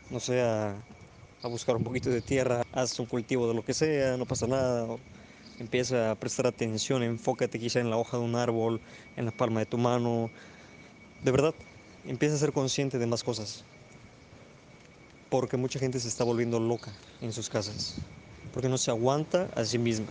[0.10, 0.76] no sé, a,
[1.44, 4.88] buscar un poquito de tierra, haz un cultivo de lo que sea, no pasa nada.
[5.60, 8.82] Empieza a prestar atención, enfócate quizá en la hoja de un árbol,
[9.18, 10.30] en la palma de tu mano.
[11.24, 11.54] De verdad,
[12.06, 13.66] empieza a ser consciente de más cosas.
[15.30, 17.96] Porque mucha gente se está volviendo loca en sus casas.
[18.54, 20.08] Porque no se aguanta a sí misma.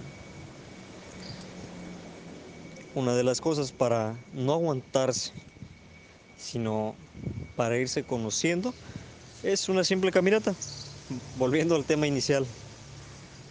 [2.94, 5.30] Una de las cosas para no aguantarse,
[6.36, 6.94] sino
[7.56, 8.74] para irse conociendo,
[9.42, 10.54] es una simple caminata.
[11.36, 12.46] Volviendo al tema inicial,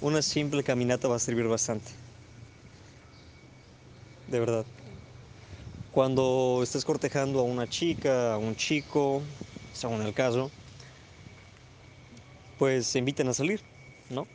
[0.01, 1.91] una simple caminata va a servir bastante.
[4.27, 4.65] De verdad.
[5.91, 9.21] Cuando estés cortejando a una chica, a un chico,
[9.73, 10.51] según el caso,
[12.57, 13.59] pues se inviten a salir,
[14.09, 14.25] ¿no?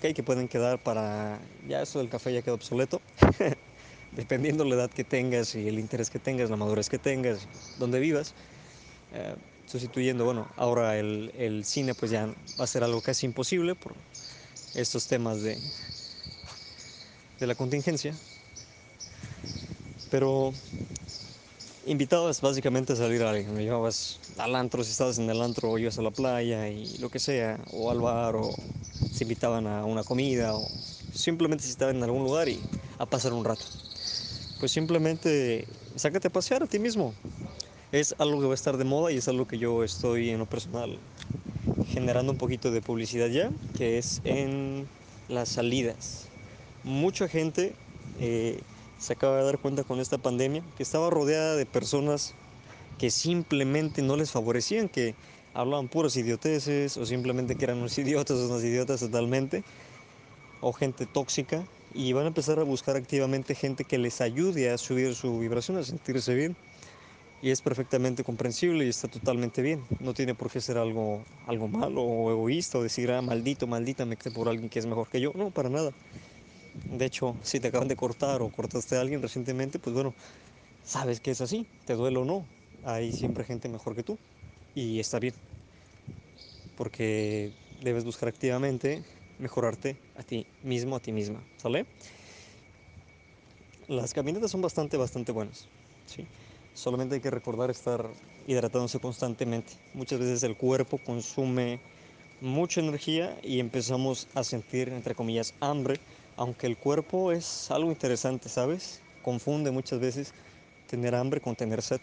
[0.00, 1.38] Ok, que pueden quedar para...
[1.68, 3.02] Ya eso del café ya quedó obsoleto.
[4.12, 7.46] Dependiendo la edad que tengas y el interés que tengas, la madurez que tengas,
[7.78, 8.32] donde vivas.
[9.12, 9.34] Eh,
[9.66, 13.92] sustituyendo, bueno, ahora el, el, cine pues ya va a ser algo casi imposible por
[14.74, 15.58] estos temas de,
[17.38, 18.14] de la contingencia.
[20.10, 20.54] Pero
[21.84, 25.78] invitabas básicamente a salir a alguien, llevabas al antro si estabas en el antro o
[25.78, 28.50] ibas a la playa y lo que sea, o al bar o
[29.20, 30.66] se invitaban a una comida o
[31.12, 32.58] simplemente si estaban en algún lugar y
[32.96, 33.66] a pasar un rato.
[34.58, 37.12] Pues simplemente sácate a pasear a ti mismo.
[37.92, 40.38] Es algo que va a estar de moda y es algo que yo estoy en
[40.38, 40.98] lo personal
[41.92, 44.88] generando un poquito de publicidad ya, que es en
[45.28, 46.28] las salidas.
[46.82, 47.74] Mucha gente
[48.18, 48.58] eh,
[48.98, 52.32] se acaba de dar cuenta con esta pandemia que estaba rodeada de personas
[52.96, 55.14] que simplemente no les favorecían, que
[55.54, 59.62] hablaban puras idioteces o simplemente que eran unos idiotas o unas idiotas totalmente
[60.60, 64.78] o gente tóxica y van a empezar a buscar activamente gente que les ayude a
[64.78, 66.54] subir su vibración, a sentirse bien.
[67.42, 69.80] Y es perfectamente comprensible y está totalmente bien.
[69.98, 74.04] No tiene por qué ser algo, algo malo o egoísta o decir, ah, maldito, maldita,
[74.04, 75.32] me quedé por alguien que es mejor que yo.
[75.34, 75.90] No, para nada.
[76.90, 80.14] De hecho, si te acaban de cortar o cortaste a alguien recientemente, pues bueno,
[80.84, 82.44] sabes que es así, te duele o no.
[82.84, 84.18] Hay siempre gente mejor que tú
[84.74, 85.34] y está bien.
[86.76, 87.52] Porque
[87.82, 89.02] debes buscar activamente
[89.38, 91.86] mejorarte a ti mismo, a ti misma, ¿sale?
[93.88, 95.68] Las caminatas son bastante, bastante buenas,
[96.06, 96.26] ¿sí?
[96.74, 98.08] Solamente hay que recordar estar
[98.46, 99.72] hidratándose constantemente.
[99.92, 101.80] Muchas veces el cuerpo consume
[102.40, 106.00] mucha energía y empezamos a sentir, entre comillas, hambre,
[106.36, 109.02] aunque el cuerpo es algo interesante, ¿sabes?
[109.22, 110.32] Confunde muchas veces
[110.86, 112.00] tener hambre con tener sed.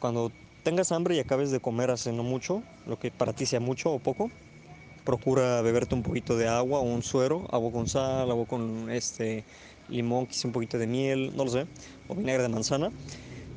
[0.00, 0.32] Cuando
[0.66, 3.92] tengas hambre y acabes de comer hace no mucho, lo que para ti sea mucho
[3.92, 4.32] o poco,
[5.04, 9.44] procura beberte un poquito de agua o un suero, agua con sal, agua con este
[9.86, 11.68] limón, quizá un poquito de miel, no lo sé,
[12.08, 12.90] o vinagre de manzana,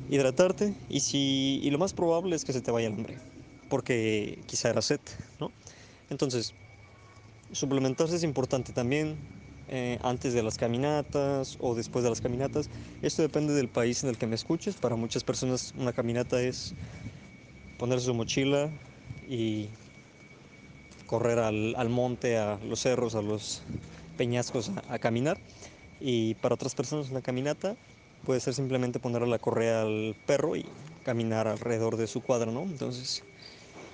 [0.08, 3.18] hidratarte y si y lo más probable es que se te vaya el hambre,
[3.68, 5.00] porque quizá era sed,
[5.40, 5.50] ¿no?
[6.10, 6.54] Entonces,
[7.50, 9.18] suplementarse es importante también
[9.72, 12.68] eh, antes de las caminatas o después de las caminatas.
[13.02, 14.74] Esto depende del país en el que me escuches.
[14.74, 16.74] Para muchas personas una caminata es
[17.78, 18.68] ponerse su mochila
[19.28, 19.68] y
[21.06, 23.62] correr al, al, monte, a los cerros, a los
[24.16, 25.38] peñascos a, a, caminar.
[26.00, 27.76] Y para otras personas una caminata
[28.24, 30.66] puede ser simplemente ponerle la correa al perro y
[31.04, 32.62] caminar alrededor de su cuadra, ¿no?
[32.62, 33.22] Entonces,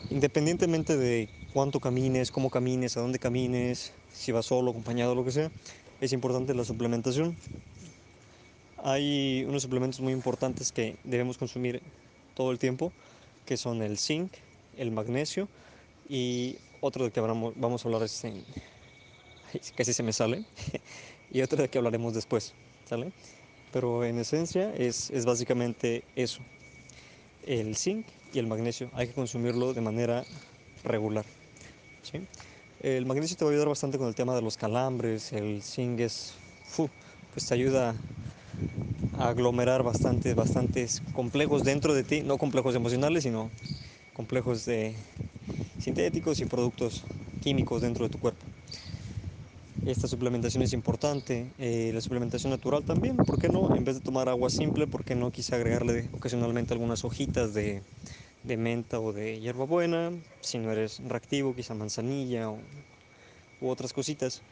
[0.08, 5.30] independientemente de cuánto camines, cómo camines, a dónde camines, si vas solo, acompañado, lo que
[5.30, 5.50] sea,
[6.00, 7.36] es importante la suplementación.
[8.78, 11.82] Hay unos suplementos muy importantes que debemos consumir
[12.34, 12.92] todo el tiempo,
[13.44, 14.32] que son el zinc,
[14.76, 15.48] el magnesio
[16.08, 18.44] y otro de que vamos a hablar es en,
[19.76, 20.44] casi se me sale,
[21.30, 22.54] y otro de que hablaremos después,
[22.88, 23.12] ¿sale?
[23.72, 26.40] Pero en esencia es, es básicamente eso,
[27.46, 30.24] el zinc y el magnesio, hay que consumirlo de manera
[30.84, 31.24] regular,
[32.02, 32.20] ¿sí?
[32.80, 35.98] El magnesio te va a ayudar bastante con el tema de los calambres, el zinc
[36.76, 37.94] pues te ayuda
[39.14, 43.50] a aglomerar bastante, bastantes complejos dentro de ti, no complejos emocionales, sino
[44.12, 44.94] complejos de,
[45.78, 47.04] sintéticos y productos
[47.40, 48.44] químicos dentro de tu cuerpo.
[49.86, 53.74] Esta suplementación es importante, eh, la suplementación natural también, ¿por qué no?
[53.74, 57.84] En vez de tomar agua simple, ¿por qué no quizá agregarle ocasionalmente algunas hojitas de,
[58.46, 60.12] de menta o de hierbabuena?
[60.40, 62.58] Si no eres reactivo, quizá manzanilla o,
[63.60, 64.42] u otras cositas.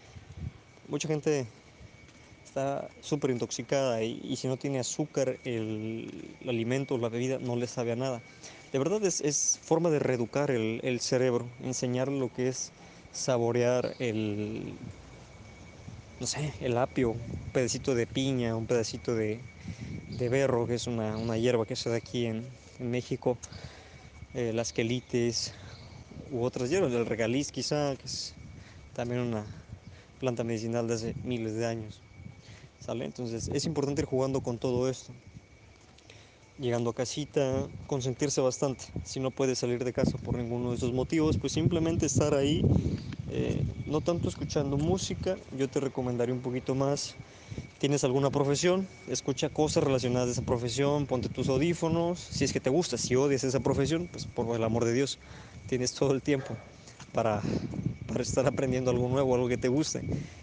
[0.89, 1.47] Mucha gente
[2.45, 7.67] está súper intoxicada y, si no tiene azúcar el, alimento o la bebida no le
[7.67, 8.23] sabe a nada
[8.75, 12.73] de verdad es, es forma de reeducar el, cerebro, enseñar lo que es
[13.13, 14.75] saborear el,
[16.19, 19.39] no sé, el apio, un pedacito de piña, un pedacito de,
[20.29, 22.45] berro, que es una, hierba que se da aquí en
[22.81, 23.39] México,
[24.35, 25.55] eh, las quelites
[26.31, 28.35] u otras hierbas, el regaliz quizá, que es
[28.93, 29.47] también una
[30.19, 32.03] planta medicinal de hace miles de años.
[32.79, 33.05] ¿Sale?
[33.07, 35.15] Entonces es importante ir jugando con todo esto
[36.59, 38.85] llegando a casita, consentirse bastante.
[39.03, 42.65] Si no puedes salir de casa por ninguno de esos motivos, pues simplemente estar ahí,
[43.29, 47.17] eh, no tanto escuchando música, yo te recomendaría un poquito más.
[47.85, 52.59] Tienes alguna profesión, escucha cosas relacionadas a esa profesión, ponte tus audífonos, si es que
[52.59, 55.19] te gusta, si odias esa profesión, pues por el amor de Dios,
[55.67, 56.57] tienes todo el tiempo
[57.13, 57.43] para,
[58.07, 60.01] para estar aprendiendo algo nuevo, algo que te guste.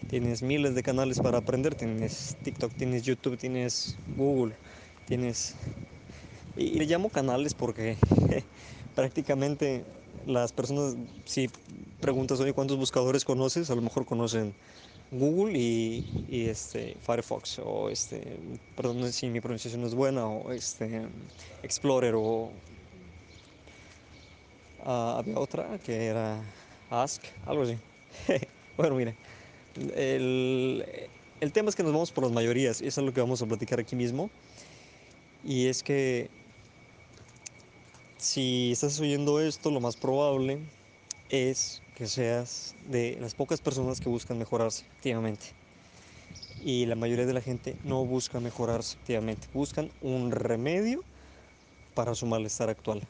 [0.07, 4.55] Tienes miles de canales para aprender, tienes TikTok, tienes YouTube, tienes Google,
[5.07, 5.55] tienes
[6.55, 7.97] y le llamo canales porque
[8.95, 9.83] prácticamente
[10.27, 11.49] las personas, si
[11.99, 13.71] preguntas, oye, ¿cuántos buscadores conoces?
[13.71, 14.53] A lo mejor conocen
[15.11, 18.39] Google y, y este Firefox o este,
[18.75, 21.09] perdón si mi pronunciación es buena, o este
[21.61, 22.63] Explorer o
[24.79, 26.41] uh, había otra que era
[26.89, 27.77] Ask, algo así.
[28.77, 29.17] bueno, mire,
[29.95, 30.85] el,
[31.39, 33.41] el tema es que nos vamos por las mayorías, y eso es lo que vamos
[33.41, 34.31] a platicar aquí mismo.
[35.43, 36.29] Y es que
[38.17, 40.71] si estás oyendo esto, lo más probable
[41.29, 45.47] es que seas de las pocas personas que buscan mejorarse activamente.
[46.63, 51.03] Y la mayoría de la gente no busca mejorarse activamente, buscan un remedio
[51.95, 53.01] para su malestar actual.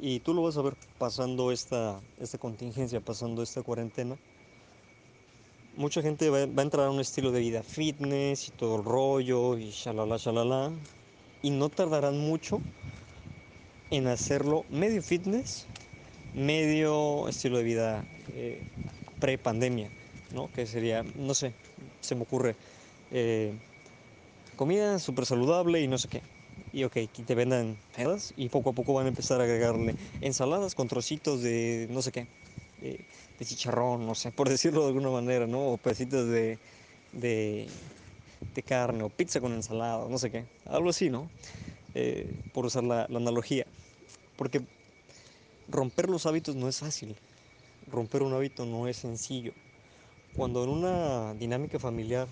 [0.00, 4.16] Y tú lo vas a ver pasando esta, esta contingencia, pasando esta cuarentena.
[5.76, 9.58] Mucha gente va, a entrar a un estilo de vida fitness y todo el rollo
[9.58, 10.70] y shalala, shalala.
[11.42, 12.60] Y no tardarán mucho
[13.90, 15.66] en hacerlo medio fitness
[16.38, 18.62] medio estilo de vida eh,
[19.18, 19.90] pre-pandemia,
[20.34, 20.50] ¿no?
[20.52, 21.52] Que sería, no sé,
[22.00, 22.56] se me ocurre,
[23.10, 23.52] eh,
[24.56, 26.22] comida súper saludable y no sé qué.
[26.72, 26.96] Y ok,
[27.26, 31.42] te vendan pedas y poco a poco van a empezar a agregarle ensaladas con trocitos
[31.42, 32.26] de no sé qué,
[32.80, 33.00] de,
[33.38, 35.72] de chicharrón, no sé, por decirlo de alguna manera, ¿no?
[35.72, 36.58] O pedacitos de,
[37.12, 37.68] de,
[38.54, 41.30] de carne o pizza con ensalada, no sé qué, algo así, ¿no?
[41.94, 43.66] Eh, por usar la, la analogía.
[44.36, 44.60] Porque
[45.68, 47.16] romper los hábitos no es fácil.
[47.90, 49.52] Romper un hábito no es sencillo.
[50.36, 52.28] Cuando en una dinámica familiar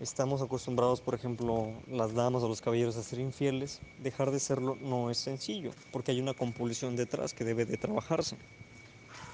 [0.00, 4.76] estamos acostumbrados, por ejemplo, las damas o los caballeros a ser infieles, dejar de serlo
[4.76, 8.36] no es sencillo, porque hay una compulsión detrás que debe de trabajarse.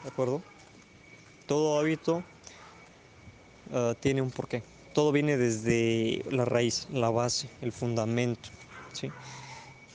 [0.02, 0.42] ¿De acuerdo?
[1.46, 2.22] Todo hábito
[3.72, 4.62] uh, tiene un porqué.
[4.94, 8.48] Todo viene desde la raíz, la base, el fundamento.
[8.92, 9.10] ¿sí?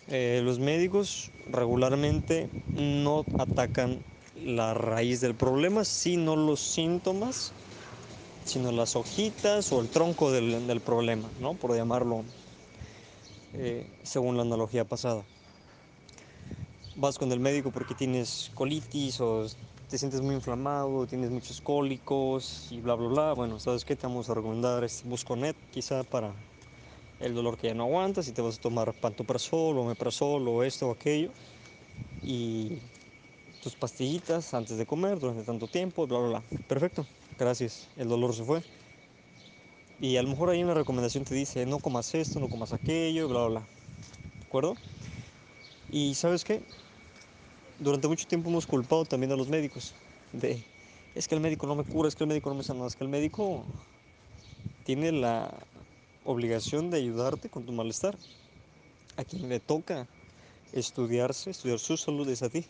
[0.08, 4.00] Eh, los médicos regularmente no atacan
[4.36, 7.52] la raíz del problema, sino los síntomas,
[8.46, 11.54] sino las hojitas o el tronco del, problema, ¿no?
[11.54, 12.24] por llamarlo
[13.54, 15.24] eh, según la analogía pasada.
[16.96, 19.46] Vas con el médico porque tienes colitis o
[19.90, 23.34] te sientes muy inflamado, tienes muchos cólicos y bla, bla, bla.
[23.34, 23.96] Bueno, ¿sabes qué?
[23.96, 26.34] Te vamos a recomendar este Busconet quizá para
[27.20, 30.64] el dolor que ya no aguantas y te vas a tomar pantoprazol o omeprazol o
[30.64, 31.32] esto o aquello
[32.24, 32.78] y
[33.62, 36.44] tus pastillitas antes de comer durante tanto tiempo, bla, bla, bla.
[36.68, 37.06] Perfecto,
[37.38, 37.88] gracias.
[37.98, 38.62] El dolor se fue.
[40.02, 43.28] Y a lo mejor hay una recomendación te dice, no comas esto, no comas aquello,
[43.28, 43.60] bla, bla, bla.
[43.60, 44.76] ¿De acuerdo?
[45.92, 46.62] Y sabes qué?
[47.80, 49.94] Durante mucho tiempo hemos culpado también a los médicos
[50.32, 50.64] de,
[51.16, 52.96] es que el médico no me cura, es que el médico no me sana, es
[52.96, 53.64] que el médico
[54.86, 55.52] tiene la
[56.30, 58.16] obligación de ayudarte con tu malestar.
[59.18, 60.08] A quien le toca
[60.74, 62.66] estudiarse, estudiar su salud es a ti.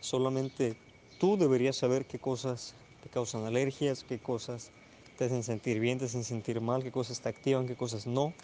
[0.00, 0.76] Solamente
[1.18, 4.70] tú deberías saber qué cosas te causan alergias, qué cosas
[5.16, 8.34] te hacen sentir bien, te hacen sentir mal, qué cosas te activan, qué cosas no.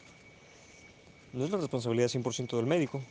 [1.34, 3.02] No es la responsabilidad 100% del médico.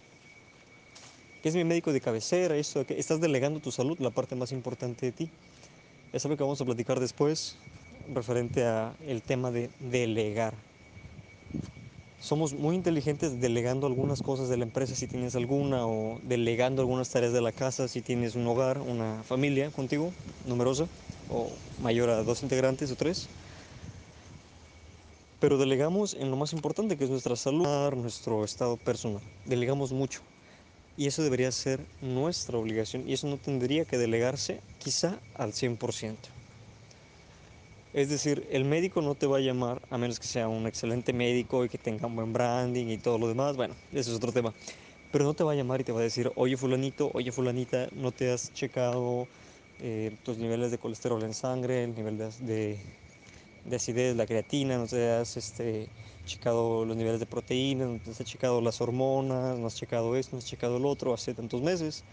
[1.43, 5.06] Que es mi médico de cabecera, que estás delegando tu salud, la parte más importante
[5.06, 5.30] de ti.
[6.12, 7.58] Es algo que vamos a platicar después
[8.13, 10.68] referente a el tema de delegar.
[12.19, 17.10] Somos muy inteligentes delegando algunas cosas de la empresa si tienes alguna o delegando algunas
[17.10, 20.12] tareas de la casa si tienes un hogar, una familia contigo,
[20.45, 20.88] numerosa
[21.32, 21.47] o
[21.82, 23.29] mayor a dos integrantes o tres.
[25.39, 29.21] Pero delegamos en lo más importante que es nuestra salud, nuestro estado personal.
[29.45, 30.19] Delegamos mucho.
[30.97, 36.38] Y eso debería ser nuestra obligación y eso no tendría que delegarse quizá al 100%.
[37.91, 41.12] Es decir, el médico no te va a llamar a menos que sea un excelente
[41.13, 43.56] médico y que tenga un buen branding y todo lo demás.
[43.58, 44.56] Bueno, eso es otro tema.
[45.12, 47.89] Pero no te va a llamar y te va a decir, oye fulanito, oye fulanita,
[47.93, 49.30] no te has checado
[49.80, 52.82] eh, tus niveles de colesterol en sangre, el nivel de, de,
[53.63, 55.91] de acidez, la creatina, no te has este,
[56.25, 60.36] checado los niveles de proteínas, no te has checado las hormonas, no has checado esto,
[60.36, 62.06] no has checado el otro hace tantos meses.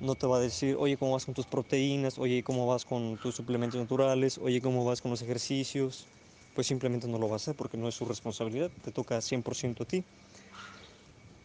[0.00, 2.18] No te va a decir, oye, ¿cómo vas con tus proteínas?
[2.18, 4.38] Oye, ¿cómo vas con tus suplementos naturales?
[4.38, 6.08] Oye, ¿cómo vas con los ejercicios?
[6.54, 9.82] Pues simplemente no lo va a hacer porque no es su responsabilidad, te toca 100%
[9.84, 10.06] a ti.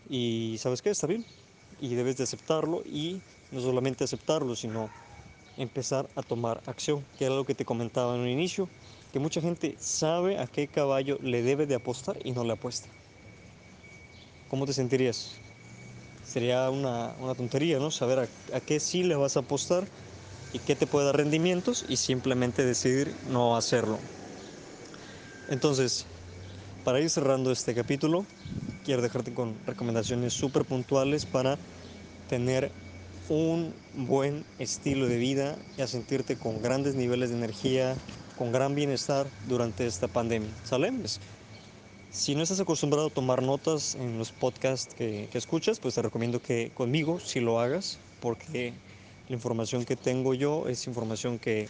[0.04, 1.28] Y sabes qué, está bien.
[1.78, 4.94] Y debes de aceptarlo y no solamente aceptarlo, sino
[5.58, 8.72] empezar a tomar acción, que era lo que te comentaba en un inicio,
[9.12, 12.98] que mucha gente sabe a qué caballo le debe de apostar y no le apuesta.
[14.48, 15.45] ¿Cómo te sentirías?
[16.36, 17.92] Sería una, una tontería, ¿no?
[17.92, 18.20] Saber
[18.52, 19.88] a, qué sí le vas a apostar
[20.52, 24.02] y qué te puede dar rendimientos y simplemente decidir no hacerlo.
[25.48, 26.06] Entonces,
[26.84, 28.26] para ir cerrando este capítulo,
[28.84, 31.58] quiero dejarte con recomendaciones súper puntuales para
[32.28, 32.74] tener
[33.30, 37.96] un buen estilo de vida y sentirte con grandes niveles de energía,
[38.36, 40.54] con gran bienestar durante esta pandemia.
[40.64, 40.92] ¿Sale?
[42.16, 46.02] Si no estás acostumbrado a tomar notas en los podcasts que, que, escuchas, pues te
[46.02, 48.74] recomiendo que conmigo si lo hagas, porque
[49.28, 51.68] la información que tengo yo es información que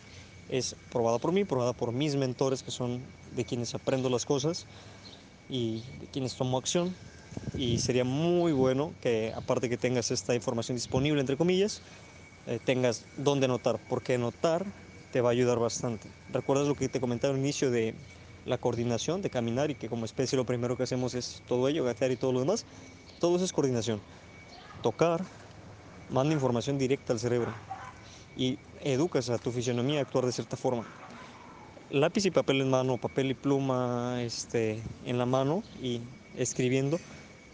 [0.48, 3.02] es probada por mí, probada por mis mentores, que son
[3.36, 4.68] de quienes aprendo las cosas
[5.50, 6.96] y de quienes tomo acción.
[7.58, 11.82] Y sería muy bueno que, aparte que tengas esta información disponible, entre comillas,
[12.46, 14.64] eh, tengas dónde anotar, porque anotar
[15.12, 16.08] te va a ayudar bastante.
[16.32, 17.96] ¿Recuerdas lo que te comentaba al inicio de
[18.46, 21.84] la coordinación de caminar y que como especie lo primero que hacemos es todo ello,
[21.84, 22.66] gatear y todo lo demás.
[23.20, 24.00] Todo eso es coordinación.
[24.82, 25.24] Tocar
[26.10, 27.52] manda información directa al cerebro
[28.38, 30.86] y educas a tu fisionomía a actuar de cierta forma.
[31.90, 36.02] Lápiz y papel en mano, papel y pluma este, en la mano y
[36.38, 37.00] escribiendo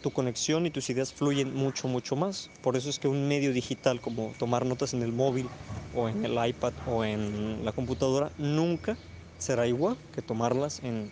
[0.02, 2.50] tu conexión y tus ideas fluyen mucho, mucho más.
[2.62, 5.48] Por eso es que un medio digital como tomar notas en el móvil
[5.96, 8.98] o en el iPad o en la computadora nunca
[9.42, 11.12] será igual que tomarlas en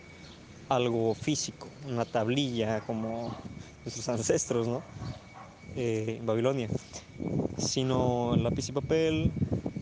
[0.69, 3.31] algo físico, una tablilla como
[3.83, 4.83] nuestros ancestros, ¿no?
[5.75, 6.69] Eh, en Babilonia,
[7.57, 9.31] sino lápiz y papel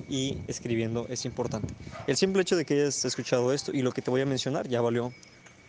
[0.09, 1.73] y escribiendo es importante.
[2.07, 4.67] El simple hecho de que hayas escuchado esto y lo que te voy a mencionar
[4.67, 5.11] ya valió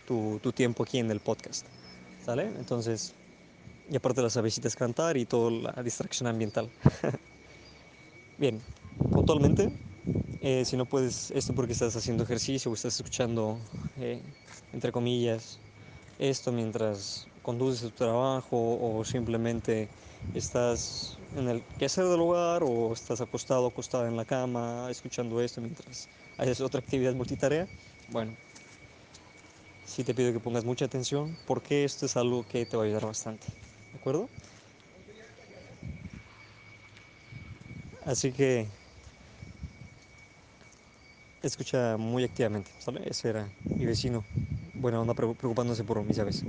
[0.05, 1.67] tu, tu tiempo aquí en el podcast,
[2.23, 2.43] ¿sale?
[2.43, 3.13] Entonces,
[3.89, 6.69] y aparte las avesitas cantar y toda la distracción ambiental.
[8.37, 8.61] Bien,
[9.11, 9.69] puntualmente,
[10.39, 13.61] eh, si no puedes, esto porque estás haciendo ejercicio o estás escuchando,
[13.97, 14.23] eh,
[14.71, 15.61] entre comillas,
[16.17, 19.91] esto mientras conduces tu trabajo o simplemente
[20.33, 25.61] estás en el quehacer del hogar o estás acostado acostada en la cama escuchando esto
[25.61, 27.69] mientras haces otra actividad multitarea,
[28.07, 28.37] bueno,
[29.83, 32.85] sí te pido que pongas mucha atención porque esto es algo que te va a
[32.85, 33.47] ayudar bastante,
[33.91, 34.31] ¿de acuerdo?
[38.01, 38.78] Así que
[41.41, 43.01] escucha muy activamente, ¿sale?
[43.09, 44.23] Ese era mi vecino,
[44.73, 46.43] buena onda preocupándose por mis aves.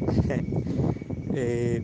[1.34, 1.82] eh,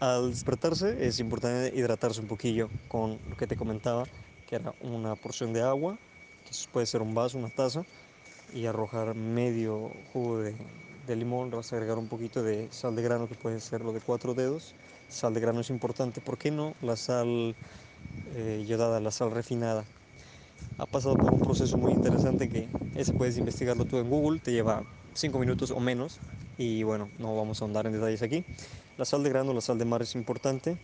[0.00, 4.08] al despertarse es importante hidratarse un poquillo con lo que te comentaba,
[4.46, 5.98] que era una porción de agua,
[6.44, 7.84] que puede ser un vaso, una taza,
[8.52, 10.56] y arrojar medio jugo de,
[11.06, 13.82] de limón, le vas a agregar un poquito de sal de grano, que puede ser
[13.82, 14.74] lo de cuatro dedos.
[15.08, 16.76] Sal de grano es importante, ¿por qué no?
[16.80, 17.56] La sal
[18.26, 19.84] eh, yodada, la sal refinada.
[20.78, 24.52] Ha pasado por un proceso muy interesante que ese puedes investigarlo tú en Google, te
[24.52, 24.82] lleva
[25.14, 26.18] 5 minutos o menos
[26.58, 28.44] y bueno, no vamos a ahondar en detalles aquí.
[28.96, 30.76] La sal de grano, la sal de mar es importante.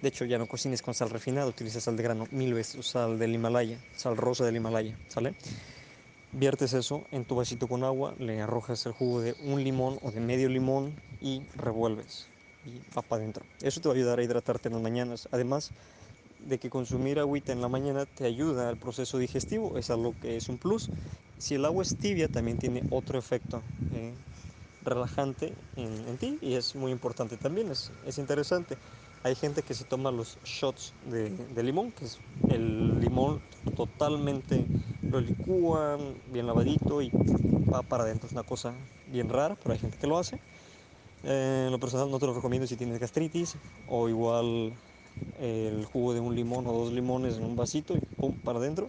[0.00, 3.18] De hecho, ya no cocines con sal refinada, utiliza sal de grano mil veces, sal
[3.18, 5.34] del Himalaya, sal rosa del Himalaya, ¿sale?
[6.32, 10.10] Viertes eso en tu vasito con agua, le arrojas el jugo de un limón o
[10.10, 12.26] de medio limón y revuelves
[12.64, 13.44] y va para adentro.
[13.60, 15.28] Eso te va a ayudar a hidratarte en las mañanas.
[15.30, 15.72] Además
[16.46, 20.36] de que consumir agüita en la mañana te ayuda al proceso digestivo, es algo que
[20.36, 20.90] es un plus.
[21.38, 23.62] Si el agua es tibia, también tiene otro efecto.
[23.94, 24.12] ¿eh?
[24.84, 28.76] relajante en, ti y es muy importante también, es, es, interesante.
[29.22, 32.18] Hay gente que se toma los shots de, limón, que es
[32.50, 33.40] el limón
[33.76, 34.66] totalmente
[35.02, 35.20] lo
[36.32, 37.10] bien lavadito y
[37.72, 38.26] va para adentro.
[38.26, 38.74] Es una cosa
[39.06, 40.40] bien rara, pero hay gente que lo hace.
[41.22, 43.54] Eh, lo personal no te lo recomiendo si tienes gastritis
[43.86, 44.72] o igual
[45.40, 48.88] el jugo de un limón o dos limones en un vasito y pum, para adentro.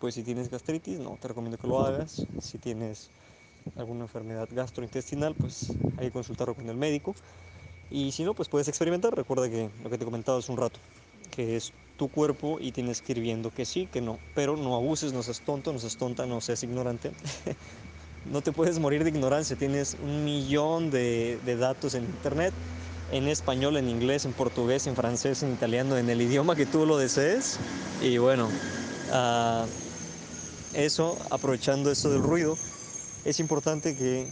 [0.00, 2.26] Pues si tienes gastritis, no te recomiendo que lo hagas.
[2.40, 3.10] Si tienes
[3.76, 7.14] alguna enfermedad gastrointestinal, pues hay que consultarlo con el médico.
[7.90, 9.16] Y si no, pues puedes experimentar.
[9.16, 10.78] Recuerda que lo que te comentaba hace un rato,
[11.30, 14.18] que es tu cuerpo y tienes que ir viendo que sí, que no.
[14.34, 17.10] Pero no abuses, no seas tonto, no seas tonta, no seas ignorante.
[18.30, 19.56] no te puedes morir de ignorancia.
[19.56, 22.52] Tienes un millón de, de, datos en internet,
[23.10, 26.84] en español, en inglés, en portugués, en francés, en italiano, en el idioma que tú
[26.86, 27.58] lo desees.
[28.02, 28.48] Y bueno,
[29.12, 29.66] uh,
[30.74, 32.56] eso, aprovechando esto del ruido,
[33.24, 34.28] es importante que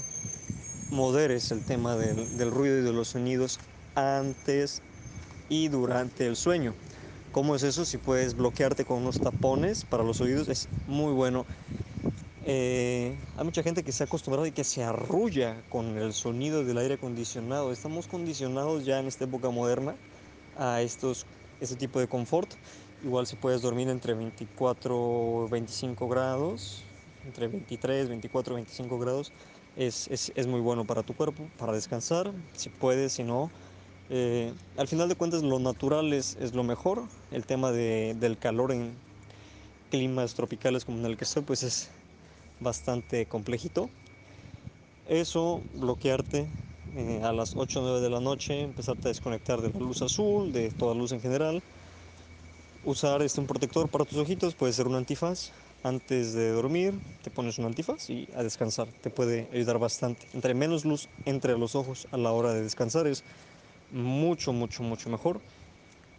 [0.91, 3.59] moderes el tema del, del, ruido y de los sonidos
[3.95, 4.83] antes
[5.49, 6.75] y durante el sueño.
[7.33, 7.85] ¿Cómo es eso?
[7.85, 11.45] Si puedes bloquearte con unos tapones para los oídos, es muy bueno.
[12.49, 16.65] Eh, hay mucha gente que se ha acostumbrado y que se arrulla con el sonido
[16.65, 17.73] del aire acondicionado.
[17.73, 19.97] Estamos condicionados ya en esta época moderna
[20.57, 21.27] a estos,
[21.59, 22.55] este tipo de confort.
[23.03, 26.85] Igual si puedes dormir entre 24 o 25 grados,
[27.27, 29.33] entre 23, 24, 25 grados,
[29.75, 33.51] es, es, es, muy bueno para tu cuerpo, para descansar, si puedes, si no.
[34.09, 38.39] Eh, al final de cuentas lo natural es, es lo mejor, el tema de, del
[38.39, 38.95] calor en
[39.91, 41.91] climas tropicales como en el que estoy, pues es
[42.61, 43.91] bastante complejito.
[45.09, 46.47] Eso, bloquearte
[46.97, 50.03] eh, a las 8 o 9 de la noche, empezarte a desconectar de la luz
[50.03, 51.63] azul, de toda luz en general.
[52.85, 55.53] Usar este, un protector para tus ojitos, puede ser un antifaz,
[55.83, 58.89] antes de dormir te pones un antifaz y a descansar.
[59.01, 60.27] Te puede ayudar bastante.
[60.33, 63.25] Entre menos luz entre los ojos a la hora de descansar es
[63.91, 65.41] mucho, mucho, mucho mejor.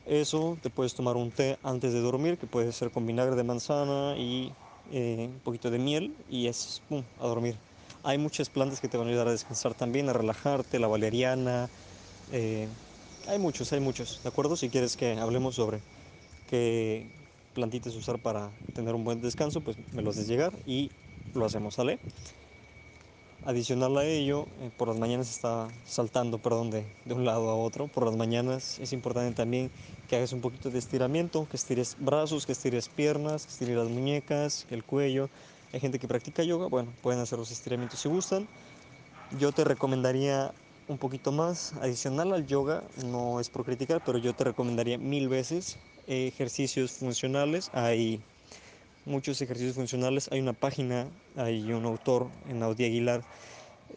[0.05, 3.43] Eso te puedes tomar un té antes de dormir, que puede ser con vinagre de
[3.43, 4.53] manzana y
[4.91, 6.81] eh, un poquito de miel y es
[7.19, 7.55] a dormir.
[8.03, 11.69] Hay muchas plantas que te van a ayudar a descansar también, a relajarte, la valeriana.
[12.31, 12.67] Eh,
[13.27, 14.55] hay muchos, hay muchos, ¿de acuerdo?
[14.55, 15.79] Si quieres que hablemos sobre
[16.49, 17.05] qué
[17.53, 20.91] plantitas usar para tener un buen descanso, pues me los haces llegar y
[21.33, 21.99] lo hacemos, ¿sale?
[23.45, 27.55] Adicional a ello, eh, por las mañanas está saltando, perdón, de, de, un lado a
[27.55, 27.87] otro.
[27.87, 29.71] Por las mañanas es importante también
[30.07, 33.89] que hagas un poquito de estiramiento, que estires brazos, que estires piernas, que estires las
[33.89, 35.29] muñecas, el cuello.
[35.73, 38.47] Hay gente que practica yoga, bueno, pueden hacer los estiramientos si gustan.
[39.37, 40.53] Yo te recomendaría
[40.87, 45.27] un poquito más adicional al yoga, no es por criticar, pero yo te recomendaría mil
[45.27, 45.77] veces
[46.07, 47.69] ejercicios funcionales.
[47.73, 48.21] Hay
[49.05, 50.29] muchos ejercicios funcionales.
[50.31, 53.23] Hay una página, hay un autor, en Audi Aguilar,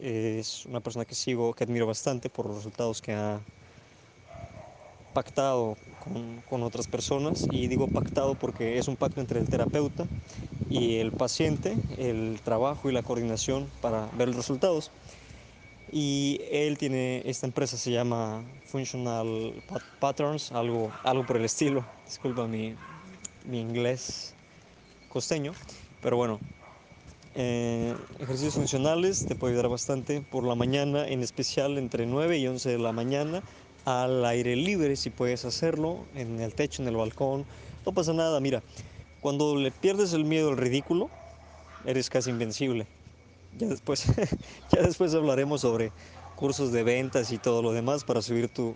[0.01, 3.41] es una persona que sigo, que admiro bastante por los resultados que ha
[5.13, 5.77] pactado
[6.49, 10.07] con, otras personas y digo pactado porque es un pacto entre el terapeuta
[10.69, 14.91] y el paciente, el trabajo y la coordinación para ver los resultados.
[15.93, 19.55] Y él tiene, esta empresa se llama Functional
[19.99, 22.77] Patterns, algo, algo por el estilo, disculpa mi,
[23.45, 24.35] mi inglés
[25.09, 25.53] costeño,
[26.01, 26.39] pero bueno,
[27.35, 32.47] eh, ejercicios funcionales te puede ayudar bastante por la mañana, en especial entre 9 y
[32.47, 33.43] 11 de la mañana,
[33.85, 37.45] al aire libre si puedes hacerlo, en el techo, en el balcón,
[37.85, 38.63] no pasa nada, mira,
[39.21, 41.11] cuando le pierdes el miedo al ridículo,
[41.85, 42.87] eres casi invencible.
[43.59, 44.05] Ya después,
[44.71, 45.93] ya después hablaremos sobre
[46.37, 48.75] cursos de ventas y todo lo demás para subir tu,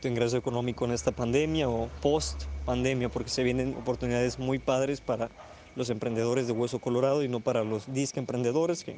[0.00, 5.00] tu ingreso económico en esta pandemia o post pandemia, porque se vienen oportunidades muy padres
[5.00, 5.30] para
[5.76, 8.96] los emprendedores de hueso colorado y no para los disque emprendedores que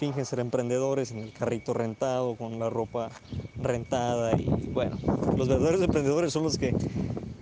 [0.00, 3.10] fingen ser emprendedores en el carrito rentado, con la ropa
[3.62, 4.96] rentada y bueno,
[5.36, 6.74] los verdaderos emprendedores son los que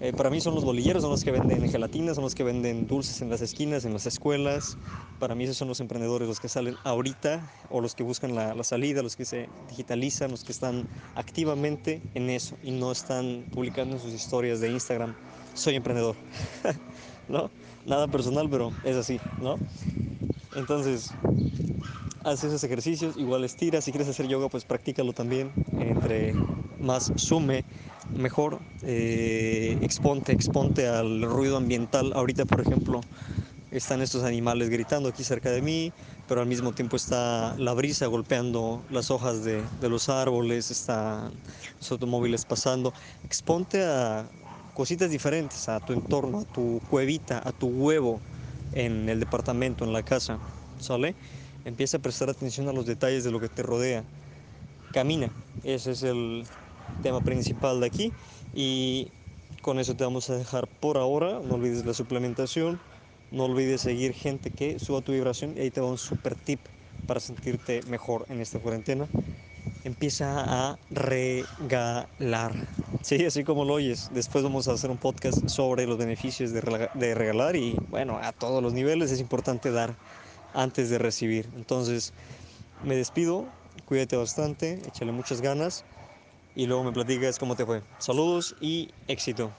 [0.00, 2.88] eh, para mí son los bolilleros, son los que venden gelatinas, son los que venden
[2.88, 4.76] dulces en las esquinas, en las escuelas.
[5.20, 8.52] Para mí esos son los emprendedores, los que salen ahorita o los que buscan la,
[8.54, 10.84] la salida, los que se digitalizan, los que están
[11.14, 15.14] activamente en eso y no están publicando en sus historias de Instagram,
[15.54, 16.16] soy emprendedor.
[17.28, 17.50] ¿No?
[17.86, 19.58] Nada personal, pero es así, ¿no?
[20.56, 21.14] Entonces,
[22.30, 26.38] haz esos ejercicios, igual estira, si quieres hacer yoga, pues practícalo también, entre
[26.78, 27.66] más sume,
[28.14, 32.12] mejor, eh, exponte, exponte al ruido ambiental.
[32.14, 33.00] Ahorita, por ejemplo,
[33.70, 35.94] están estos animales gritando aquí cerca de mí,
[36.26, 41.42] pero al mismo tiempo está la brisa golpeando las hojas de, de los árboles, están
[41.80, 42.94] los automóviles pasando.
[43.22, 44.30] Exponte a
[44.72, 48.24] cositas diferentes, a tu entorno, a tu cuevita, a tu huevo
[48.70, 50.42] en el departamento, en la casa,
[50.78, 51.16] ¿sale?
[51.64, 54.04] Empieza a prestar atención a los detalles de lo que te rodea.
[54.92, 55.30] Camina,
[55.64, 56.44] ese es el
[57.02, 58.12] tema principal de aquí
[58.54, 59.08] y
[59.60, 61.40] con eso te vamos a dejar por ahora.
[61.40, 62.80] No olvides la suplementación,
[63.30, 66.60] no olvides seguir gente que suba tu vibración y ahí te va un super tip
[67.06, 69.06] para sentirte mejor en esta cuarentena.
[69.84, 72.52] Empieza a regalar.
[73.02, 74.10] Sí, así como lo oyes.
[74.12, 76.60] Después vamos a hacer un podcast sobre los beneficios de,
[77.14, 79.94] regalar y bueno, a todos los niveles es importante dar
[80.52, 81.50] antes de recibir.
[81.54, 82.12] Entonces,
[82.80, 83.52] me despido,
[83.84, 85.84] cuídate bastante, échale muchas ganas
[86.54, 87.82] y luego me platicas cómo te fue.
[87.98, 89.54] Saludos y éxito.